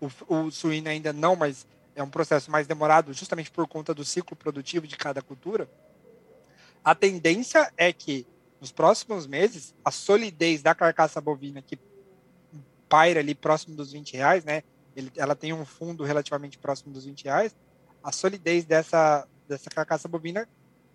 o, 0.00 0.34
o 0.34 0.50
suíno 0.50 0.88
ainda 0.88 1.12
não, 1.12 1.34
mas 1.36 1.66
é 1.94 2.02
um 2.02 2.10
processo 2.10 2.50
mais 2.50 2.66
demorado, 2.66 3.12
justamente 3.12 3.50
por 3.50 3.66
conta 3.66 3.92
do 3.92 4.04
ciclo 4.04 4.36
produtivo 4.36 4.86
de 4.86 4.96
cada 4.96 5.20
cultura, 5.20 5.68
a 6.84 6.94
tendência 6.94 7.72
é 7.76 7.92
que 7.92 8.26
nos 8.60 8.72
próximos 8.72 9.26
meses 9.26 9.74
a 9.84 9.90
solidez 9.90 10.62
da 10.62 10.74
carcaça 10.74 11.20
bovina 11.20 11.60
que 11.60 11.78
paira 12.88 13.20
ali 13.20 13.34
próximo 13.34 13.76
dos 13.76 13.92
20 13.92 14.16
reais, 14.16 14.44
né? 14.44 14.62
Ele, 14.96 15.12
ela 15.16 15.36
tem 15.36 15.52
um 15.52 15.64
fundo 15.64 16.04
relativamente 16.04 16.58
próximo 16.58 16.92
dos 16.92 17.04
20 17.04 17.24
reais. 17.24 17.54
A 18.02 18.10
solidez 18.10 18.64
dessa, 18.64 19.28
dessa 19.46 19.68
carcaça 19.70 20.08
bovina 20.08 20.48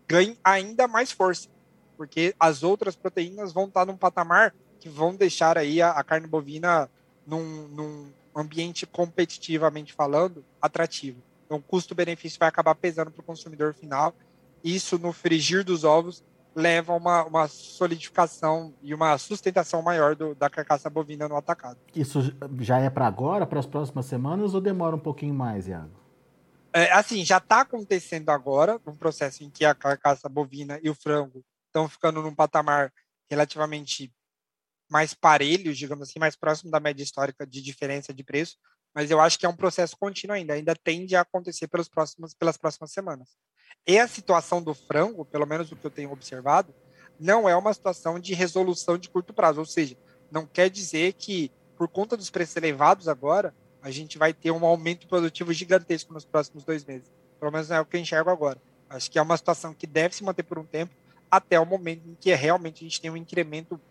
ganha 0.07 0.35
ainda 0.43 0.87
mais 0.87 1.11
força, 1.11 1.47
porque 1.95 2.33
as 2.39 2.63
outras 2.63 2.95
proteínas 2.95 3.53
vão 3.53 3.65
estar 3.65 3.85
num 3.85 3.95
patamar 3.95 4.53
que 4.79 4.89
vão 4.89 5.15
deixar 5.15 5.57
aí 5.57 5.81
a, 5.81 5.91
a 5.91 6.03
carne 6.03 6.27
bovina 6.27 6.89
num, 7.25 7.67
num 7.69 8.11
ambiente 8.35 8.85
competitivamente 8.85 9.93
falando 9.93 10.43
atrativo. 10.61 11.21
Então, 11.45 11.57
o 11.57 11.61
custo-benefício 11.61 12.39
vai 12.39 12.49
acabar 12.49 12.75
pesando 12.75 13.11
para 13.11 13.21
o 13.21 13.25
consumidor 13.25 13.73
final 13.73 14.13
isso 14.63 14.97
no 14.97 15.11
frigir 15.11 15.63
dos 15.63 15.83
ovos 15.83 16.23
leva 16.55 16.93
a 16.93 16.95
uma, 16.95 17.23
uma 17.25 17.47
solidificação 17.47 18.73
e 18.81 18.93
uma 18.93 19.17
sustentação 19.17 19.81
maior 19.81 20.15
do, 20.15 20.35
da 20.35 20.49
carcaça 20.49 20.89
bovina 20.89 21.27
no 21.27 21.35
atacado. 21.35 21.79
Isso 21.95 22.33
já 22.59 22.79
é 22.79 22.89
para 22.89 23.07
agora, 23.07 23.45
para 23.45 23.59
as 23.59 23.65
próximas 23.65 24.05
semanas, 24.05 24.53
ou 24.53 24.61
demora 24.61 24.95
um 24.95 24.99
pouquinho 24.99 25.33
mais, 25.33 25.67
Iago? 25.67 25.91
É, 26.71 26.91
assim, 26.91 27.25
já 27.25 27.37
está 27.37 27.61
acontecendo 27.61 28.29
agora, 28.29 28.79
um 28.85 28.95
processo 28.95 29.43
em 29.43 29.49
que 29.49 29.65
a 29.65 29.75
carcaça 29.75 30.29
bovina 30.29 30.79
e 30.83 30.89
o 30.89 30.95
frango 30.95 31.43
estão 31.67 31.89
ficando 31.89 32.21
num 32.21 32.33
patamar 32.33 32.93
relativamente 33.29 34.11
mais 34.93 35.15
parelhos, 35.15 35.75
digamos 35.75 36.07
assim, 36.07 36.19
mais 36.19 36.35
próximo 36.35 36.69
da 36.69 36.79
média 36.79 37.01
histórica 37.01 37.47
de 37.47 37.63
diferença 37.63 38.13
de 38.13 38.23
preço, 38.23 38.57
mas 38.93 39.09
eu 39.09 39.19
acho 39.19 39.39
que 39.39 39.45
é 39.47 39.49
um 39.49 39.55
processo 39.55 39.97
contínuo 39.97 40.35
ainda, 40.35 40.53
ainda 40.53 40.75
tende 40.75 41.15
a 41.15 41.21
acontecer 41.21 41.67
pelos 41.67 41.89
próximos, 41.89 42.35
pelas 42.35 42.57
próximas 42.57 42.91
semanas. 42.91 43.29
E 43.87 43.97
a 43.97 44.07
situação 44.07 44.61
do 44.61 44.71
frango, 44.75 45.25
pelo 45.25 45.47
menos 45.47 45.71
o 45.71 45.75
que 45.75 45.83
eu 45.83 45.89
tenho 45.89 46.11
observado, 46.11 46.75
não 47.19 47.49
é 47.49 47.55
uma 47.55 47.73
situação 47.73 48.19
de 48.19 48.35
resolução 48.35 48.95
de 48.95 49.09
curto 49.09 49.33
prazo, 49.33 49.61
ou 49.61 49.65
seja, 49.65 49.97
não 50.31 50.45
quer 50.45 50.69
dizer 50.69 51.13
que, 51.13 51.51
por 51.75 51.87
conta 51.87 52.15
dos 52.15 52.29
preços 52.29 52.55
elevados 52.55 53.07
agora, 53.07 53.51
a 53.81 53.89
gente 53.89 54.19
vai 54.19 54.31
ter 54.31 54.51
um 54.51 54.63
aumento 54.63 55.07
produtivo 55.07 55.51
gigantesco 55.51 56.13
nos 56.13 56.23
próximos 56.23 56.63
dois 56.63 56.85
meses. 56.85 57.11
Pelo 57.39 57.51
menos 57.51 57.67
não 57.67 57.77
é 57.77 57.81
o 57.81 57.85
que 57.85 57.97
eu 57.97 58.01
enxergo 58.01 58.29
agora. 58.29 58.61
Acho 58.87 59.09
que 59.09 59.17
é 59.17 59.21
uma 59.23 59.37
situação 59.37 59.73
que 59.73 59.87
deve 59.87 60.13
se 60.15 60.23
manter 60.23 60.43
por 60.43 60.59
um 60.59 60.65
tempo, 60.65 60.93
até 61.31 61.59
o 61.59 61.65
momento 61.65 62.07
em 62.07 62.13
que 62.13 62.31
realmente 62.35 62.85
a 62.85 62.87
gente 62.87 63.01
tem 63.01 63.09
um 63.09 63.17
incremento 63.17 63.81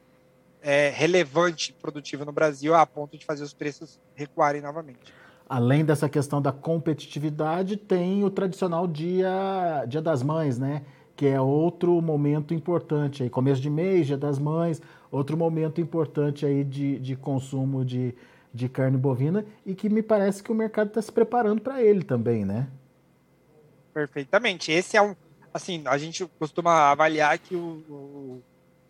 é, 0.63 0.91
relevante 0.91 1.73
produtivo 1.73 2.25
no 2.25 2.33
Brasil 2.33 2.75
a 2.75 2.87
ponto 2.87 3.19
de 3.19 3.25
fazer 3.25 3.43
os 3.43 3.53
preços 3.53 4.01
recuarem 4.15 4.63
novamente. 4.63 5.13
Além 5.49 5.85
dessa 5.85 6.09
questão 6.09 6.41
da 6.41 6.53
competitividade, 6.53 7.77
tem 7.77 8.25
o 8.25 8.31
tradicional 8.31 8.87
dia, 8.87 9.85
dia 9.87 10.01
das 10.01 10.23
Mães, 10.23 10.59
né? 10.59 10.83
Que 11.15 11.27
é 11.27 11.41
outro 11.41 12.01
momento 12.01 12.55
importante 12.55 13.23
aí, 13.23 13.29
começo 13.29 13.61
de 13.61 13.69
mês, 13.69 14.07
Dia 14.07 14.17
das 14.17 14.39
Mães, 14.39 14.81
outro 15.11 15.37
momento 15.37 15.81
importante 15.81 16.47
aí 16.47 16.65
de, 16.65 16.99
de 16.99 17.15
consumo 17.15 17.85
de, 17.85 18.15
de 18.55 18.69
carne 18.69 18.97
bovina 18.97 19.45
e 19.67 19.75
que 19.75 19.91
me 19.91 20.03
parece 20.03 20.43
que 20.43 20.51
o 20.51 20.55
mercado 20.55 20.89
está 20.89 21.03
se 21.03 21.13
preparando 21.13 21.61
para 21.61 21.83
ele 21.83 22.03
também, 22.03 22.47
né? 22.47 22.67
Perfeitamente. 23.93 24.73
Esse 24.73 24.97
é 24.97 25.03
um, 25.03 25.15
assim, 25.53 25.83
a 25.85 25.99
gente 25.99 26.25
costuma 26.39 26.91
avaliar 26.91 27.39
que 27.39 27.55
o, 27.55 27.85
o 27.91 28.43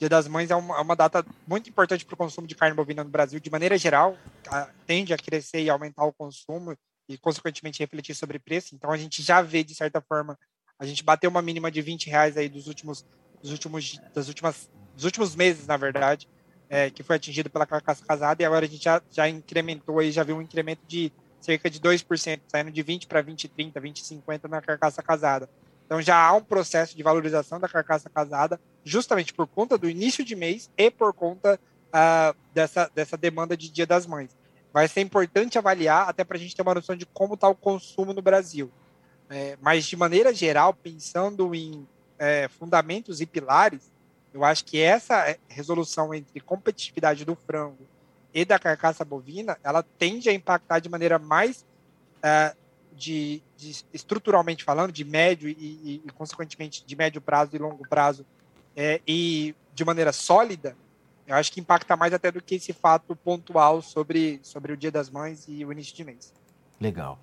Dia 0.02 0.09
das 0.09 0.26
Mães 0.26 0.50
é 0.50 0.56
uma, 0.56 0.78
é 0.78 0.80
uma 0.80 0.97
data 0.97 1.25
muito 1.47 1.71
importante 1.71 2.04
para 2.04 2.14
o 2.14 2.16
consumo 2.16 2.44
de 2.44 2.56
carne 2.56 2.75
bovina 2.75 3.04
no 3.04 3.09
Brasil, 3.09 3.38
de 3.38 3.49
maneira 3.49 3.78
geral, 3.78 4.18
a, 4.49 4.68
tende 4.85 5.14
a 5.14 5.16
crescer 5.16 5.62
e 5.62 5.71
aumentar 5.71 6.04
o 6.04 6.12
consumo 6.12 6.76
e, 7.09 7.16
consequentemente, 7.16 7.78
refletir 7.78 8.12
sobre 8.12 8.40
preço. 8.40 8.75
Então, 8.75 8.90
a 8.90 8.97
gente 8.97 9.23
já 9.23 9.40
vê, 9.40 9.62
de 9.62 9.76
certa 9.76 10.00
forma, 10.00 10.37
a 10.76 10.85
gente 10.85 11.04
bateu 11.04 11.30
uma 11.30 11.40
mínima 11.40 11.71
de 11.71 11.80
20 11.80 12.11
reais 12.11 12.37
aí 12.37 12.49
dos 12.49 12.66
últimos, 12.66 13.06
dos 13.40 13.52
últimos, 13.52 14.00
das 14.12 14.26
últimas, 14.26 14.68
dos 14.97 15.04
últimos 15.04 15.37
meses, 15.37 15.68
na 15.68 15.76
verdade, 15.76 16.28
é, 16.68 16.90
que 16.90 17.04
foi 17.04 17.14
atingido 17.14 17.49
pela 17.49 17.64
carcaça 17.64 18.04
casada, 18.04 18.42
e 18.42 18.44
agora 18.44 18.66
a 18.66 18.68
gente 18.68 18.82
já, 18.82 19.00
já 19.09 19.28
incrementou 19.28 20.00
aí, 20.00 20.11
já 20.11 20.25
viu 20.25 20.37
um 20.37 20.42
incremento 20.42 20.82
de 20.85 21.12
cerca 21.40 21.71
de 21.71 21.78
2%, 21.78 22.40
saindo 22.49 22.73
de 22.73 22.82
20 22.82 23.06
para 23.06 23.23
20, 23.23 23.47
30, 23.47 23.78
20, 23.78 24.04
50 24.04 24.49
na 24.49 24.61
carcaça 24.61 25.00
casada. 25.00 25.49
Então 25.92 26.00
já 26.00 26.16
há 26.16 26.32
um 26.32 26.42
processo 26.42 26.96
de 26.96 27.02
valorização 27.02 27.61
da 27.61 27.68
carcaça 27.68 28.08
casada, 28.08 28.58
justamente 28.82 29.34
por 29.34 29.46
conta 29.46 29.76
do 29.76 29.90
início 29.90 30.25
de 30.25 30.34
mês 30.34 30.70
e 30.75 30.90
por 30.90 31.12
conta 31.12 31.61
uh, 31.88 32.34
dessa, 32.54 32.90
dessa 32.94 33.14
demanda 33.14 33.54
de 33.54 33.70
Dia 33.70 33.87
das 33.87 34.06
Mães. 34.06 34.34
Vai 34.72 34.88
ser 34.88 35.02
importante 35.02 35.58
avaliar, 35.58 36.08
até 36.08 36.25
para 36.25 36.38
a 36.38 36.40
gente 36.40 36.56
ter 36.56 36.62
uma 36.62 36.72
noção 36.72 36.96
de 36.96 37.04
como 37.04 37.34
está 37.34 37.46
o 37.46 37.54
consumo 37.54 38.14
no 38.14 38.22
Brasil. 38.22 38.72
É, 39.28 39.58
mas, 39.61 39.84
de 39.84 39.94
maneira 39.94 40.32
geral, 40.32 40.72
pensando 40.72 41.54
em 41.54 41.87
é, 42.18 42.49
fundamentos 42.49 43.20
e 43.20 43.26
pilares, 43.26 43.92
eu 44.32 44.42
acho 44.46 44.64
que 44.64 44.80
essa 44.80 45.28
é, 45.28 45.37
resolução 45.46 46.14
entre 46.14 46.40
competitividade 46.40 47.22
do 47.22 47.37
frango 47.37 47.87
e 48.32 48.46
da 48.46 48.58
carcaça 48.58 49.04
bovina, 49.04 49.58
ela 49.62 49.84
tende 49.99 50.30
a 50.30 50.32
impactar 50.32 50.78
de 50.78 50.88
maneira 50.88 51.18
mais 51.18 51.66
uh, 52.25 52.62
de, 52.96 53.42
de, 53.56 53.84
estruturalmente 53.92 54.64
falando, 54.64 54.92
de 54.92 55.04
médio 55.04 55.49
e, 55.49 56.02
e, 56.05 56.11
consequentemente, 56.12 56.85
de 56.85 56.96
médio 56.96 57.20
prazo 57.20 57.55
e 57.55 57.59
longo 57.59 57.87
prazo, 57.88 58.24
é, 58.76 59.00
e 59.07 59.55
de 59.74 59.85
maneira 59.85 60.12
sólida, 60.12 60.76
eu 61.26 61.35
acho 61.37 61.52
que 61.52 61.61
impacta 61.61 61.96
mais 61.96 62.12
até 62.12 62.31
do 62.31 62.42
que 62.42 62.57
esse 62.57 62.72
fato 62.72 63.14
pontual 63.16 63.81
sobre, 63.81 64.40
sobre 64.42 64.72
o 64.72 64.76
Dia 64.76 64.90
das 64.90 65.09
Mães 65.09 65.46
e 65.48 65.64
o 65.64 65.72
início 65.72 65.94
de 65.94 66.05
mês. 66.05 66.33
Legal. 66.81 67.18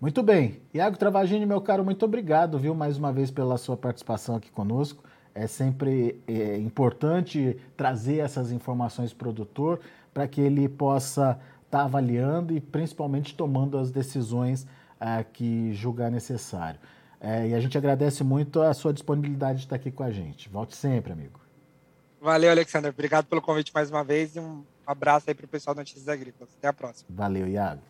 Muito 0.00 0.22
bem. 0.22 0.62
Iago 0.72 0.96
Travagini, 0.96 1.44
meu 1.44 1.60
caro, 1.60 1.84
muito 1.84 2.04
obrigado, 2.04 2.58
viu, 2.58 2.74
mais 2.74 2.96
uma 2.96 3.12
vez 3.12 3.30
pela 3.30 3.58
sua 3.58 3.76
participação 3.76 4.36
aqui 4.36 4.50
conosco. 4.50 5.04
É 5.34 5.46
sempre 5.46 6.20
é, 6.26 6.56
importante 6.56 7.56
trazer 7.76 8.18
essas 8.18 8.50
informações 8.50 9.12
para 9.12 9.28
o 9.28 9.34
produtor 9.34 9.80
para 10.12 10.26
que 10.26 10.40
ele 10.40 10.68
possa 10.68 11.38
estar 11.70 11.78
tá 11.78 11.84
avaliando 11.84 12.52
e 12.52 12.60
principalmente 12.60 13.34
tomando 13.34 13.78
as 13.78 13.92
decisões 13.92 14.66
a 14.98 15.22
que 15.22 15.72
julgar 15.72 16.10
necessário. 16.10 16.80
É, 17.20 17.48
e 17.48 17.54
a 17.54 17.60
gente 17.60 17.78
agradece 17.78 18.24
muito 18.24 18.60
a 18.60 18.74
sua 18.74 18.92
disponibilidade 18.92 19.60
de 19.60 19.64
estar 19.66 19.76
aqui 19.76 19.90
com 19.90 20.02
a 20.02 20.10
gente. 20.10 20.48
Volte 20.48 20.74
sempre, 20.74 21.12
amigo. 21.12 21.38
Valeu, 22.20 22.50
Alexandre. 22.50 22.90
Obrigado 22.90 23.26
pelo 23.26 23.40
convite 23.40 23.72
mais 23.72 23.90
uma 23.90 24.02
vez 24.02 24.34
e 24.34 24.40
um 24.40 24.64
abraço 24.86 25.30
aí 25.30 25.34
para 25.34 25.46
o 25.46 25.48
pessoal 25.48 25.74
da 25.74 25.82
Notícias 25.82 26.08
Agrícolas. 26.08 26.50
Até 26.58 26.68
a 26.68 26.72
próxima. 26.72 27.08
Valeu, 27.08 27.46
Iago. 27.46 27.82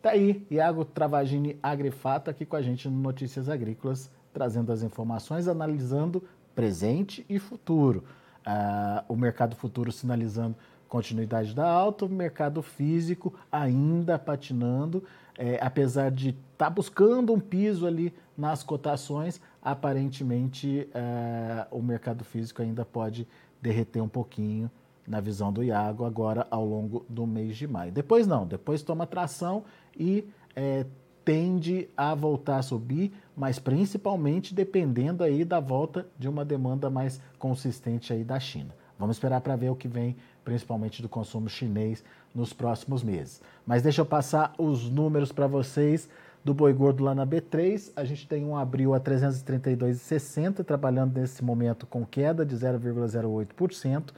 Tá 0.00 0.10
aí, 0.10 0.46
Iago 0.50 0.84
Travagini 0.84 1.58
Agrifato 1.62 2.30
aqui 2.30 2.46
com 2.46 2.56
a 2.56 2.62
gente 2.62 2.88
no 2.88 2.98
Notícias 2.98 3.50
Agrícolas, 3.50 4.10
trazendo 4.32 4.72
as 4.72 4.82
informações, 4.82 5.46
analisando 5.46 6.22
presente 6.54 7.24
e 7.28 7.38
futuro. 7.38 8.02
Uh, 8.40 9.04
o 9.12 9.16
mercado 9.16 9.54
futuro 9.54 9.92
sinalizando 9.92 10.56
continuidade 10.90 11.54
da 11.54 11.70
alta, 11.70 12.04
o 12.04 12.08
mercado 12.08 12.60
físico 12.62 13.32
ainda 13.50 14.18
patinando, 14.18 15.04
é, 15.38 15.56
apesar 15.62 16.10
de 16.10 16.30
estar 16.30 16.66
tá 16.66 16.70
buscando 16.70 17.32
um 17.32 17.38
piso 17.38 17.86
ali 17.86 18.12
nas 18.36 18.64
cotações, 18.64 19.40
aparentemente 19.62 20.88
é, 20.92 21.66
o 21.70 21.80
mercado 21.80 22.24
físico 22.24 22.60
ainda 22.60 22.84
pode 22.84 23.26
derreter 23.62 24.02
um 24.02 24.08
pouquinho 24.08 24.68
na 25.06 25.20
visão 25.20 25.52
do 25.52 25.62
Iago 25.62 26.04
agora 26.04 26.46
ao 26.50 26.64
longo 26.64 27.06
do 27.08 27.24
mês 27.24 27.56
de 27.56 27.68
maio. 27.68 27.92
Depois 27.92 28.26
não, 28.26 28.44
depois 28.44 28.82
toma 28.82 29.06
tração 29.06 29.64
e 29.96 30.28
é, 30.56 30.84
tende 31.24 31.88
a 31.96 32.16
voltar 32.16 32.56
a 32.56 32.62
subir, 32.62 33.12
mas 33.36 33.60
principalmente 33.60 34.52
dependendo 34.52 35.22
aí 35.22 35.44
da 35.44 35.60
volta 35.60 36.08
de 36.18 36.28
uma 36.28 36.44
demanda 36.44 36.90
mais 36.90 37.20
consistente 37.38 38.12
aí 38.12 38.24
da 38.24 38.40
China. 38.40 38.74
Vamos 39.00 39.16
esperar 39.16 39.40
para 39.40 39.56
ver 39.56 39.70
o 39.70 39.74
que 39.74 39.88
vem, 39.88 40.14
principalmente 40.44 41.02
do 41.02 41.08
consumo 41.08 41.48
chinês 41.48 42.04
nos 42.34 42.52
próximos 42.52 43.02
meses. 43.02 43.42
Mas 43.66 43.82
deixa 43.82 44.00
eu 44.00 44.06
passar 44.06 44.52
os 44.58 44.88
números 44.88 45.32
para 45.32 45.46
vocês 45.46 46.08
do 46.44 46.54
boi 46.54 46.72
gordo 46.72 47.04
lá 47.04 47.14
na 47.14 47.26
B3. 47.26 47.92
A 47.94 48.04
gente 48.04 48.26
tem 48.26 48.44
um 48.44 48.56
abril 48.56 48.94
a 48.94 49.00
332,60, 49.00 50.64
trabalhando 50.64 51.18
nesse 51.18 51.44
momento 51.44 51.86
com 51.86 52.04
queda 52.04 52.44
de 52.44 52.56
0,08%. 52.56 54.10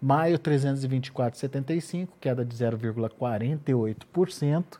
Maio 0.00 0.38
324,75, 0.38 2.08
queda 2.20 2.44
de 2.44 2.54
0,48%. 2.54 4.78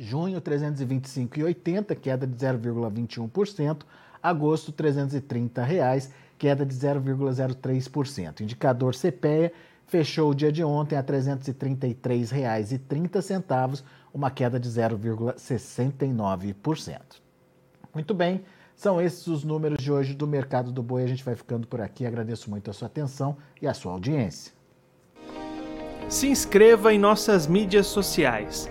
Junho 0.00 0.40
325,80, 0.40 1.94
queda 1.94 2.26
de 2.26 2.34
0,21%, 2.34 3.82
agosto 4.22 4.72
330 4.72 5.62
reais, 5.62 6.10
queda 6.38 6.64
de 6.64 6.74
0,03%. 6.74 8.40
Indicador 8.40 8.94
CPEA 8.94 9.52
fechou 9.86 10.30
o 10.30 10.34
dia 10.34 10.50
de 10.50 10.64
ontem 10.64 10.96
a 10.96 11.00
R$ 11.00 11.06
333,30, 11.06 13.82
uma 14.14 14.30
queda 14.30 14.58
de 14.58 14.70
0,69%. 14.70 16.98
Muito 17.92 18.14
bem, 18.14 18.42
são 18.74 18.98
esses 19.02 19.26
os 19.26 19.44
números 19.44 19.82
de 19.82 19.92
hoje 19.92 20.14
do 20.14 20.26
mercado 20.26 20.72
do 20.72 20.82
boi. 20.82 21.02
A 21.02 21.06
gente 21.06 21.22
vai 21.22 21.34
ficando 21.34 21.66
por 21.66 21.82
aqui. 21.82 22.06
Agradeço 22.06 22.48
muito 22.48 22.70
a 22.70 22.72
sua 22.72 22.86
atenção 22.86 23.36
e 23.60 23.66
a 23.66 23.74
sua 23.74 23.92
audiência. 23.92 24.54
Se 26.08 26.28
inscreva 26.28 26.94
em 26.94 26.98
nossas 26.98 27.46
mídias 27.46 27.86
sociais 27.86 28.70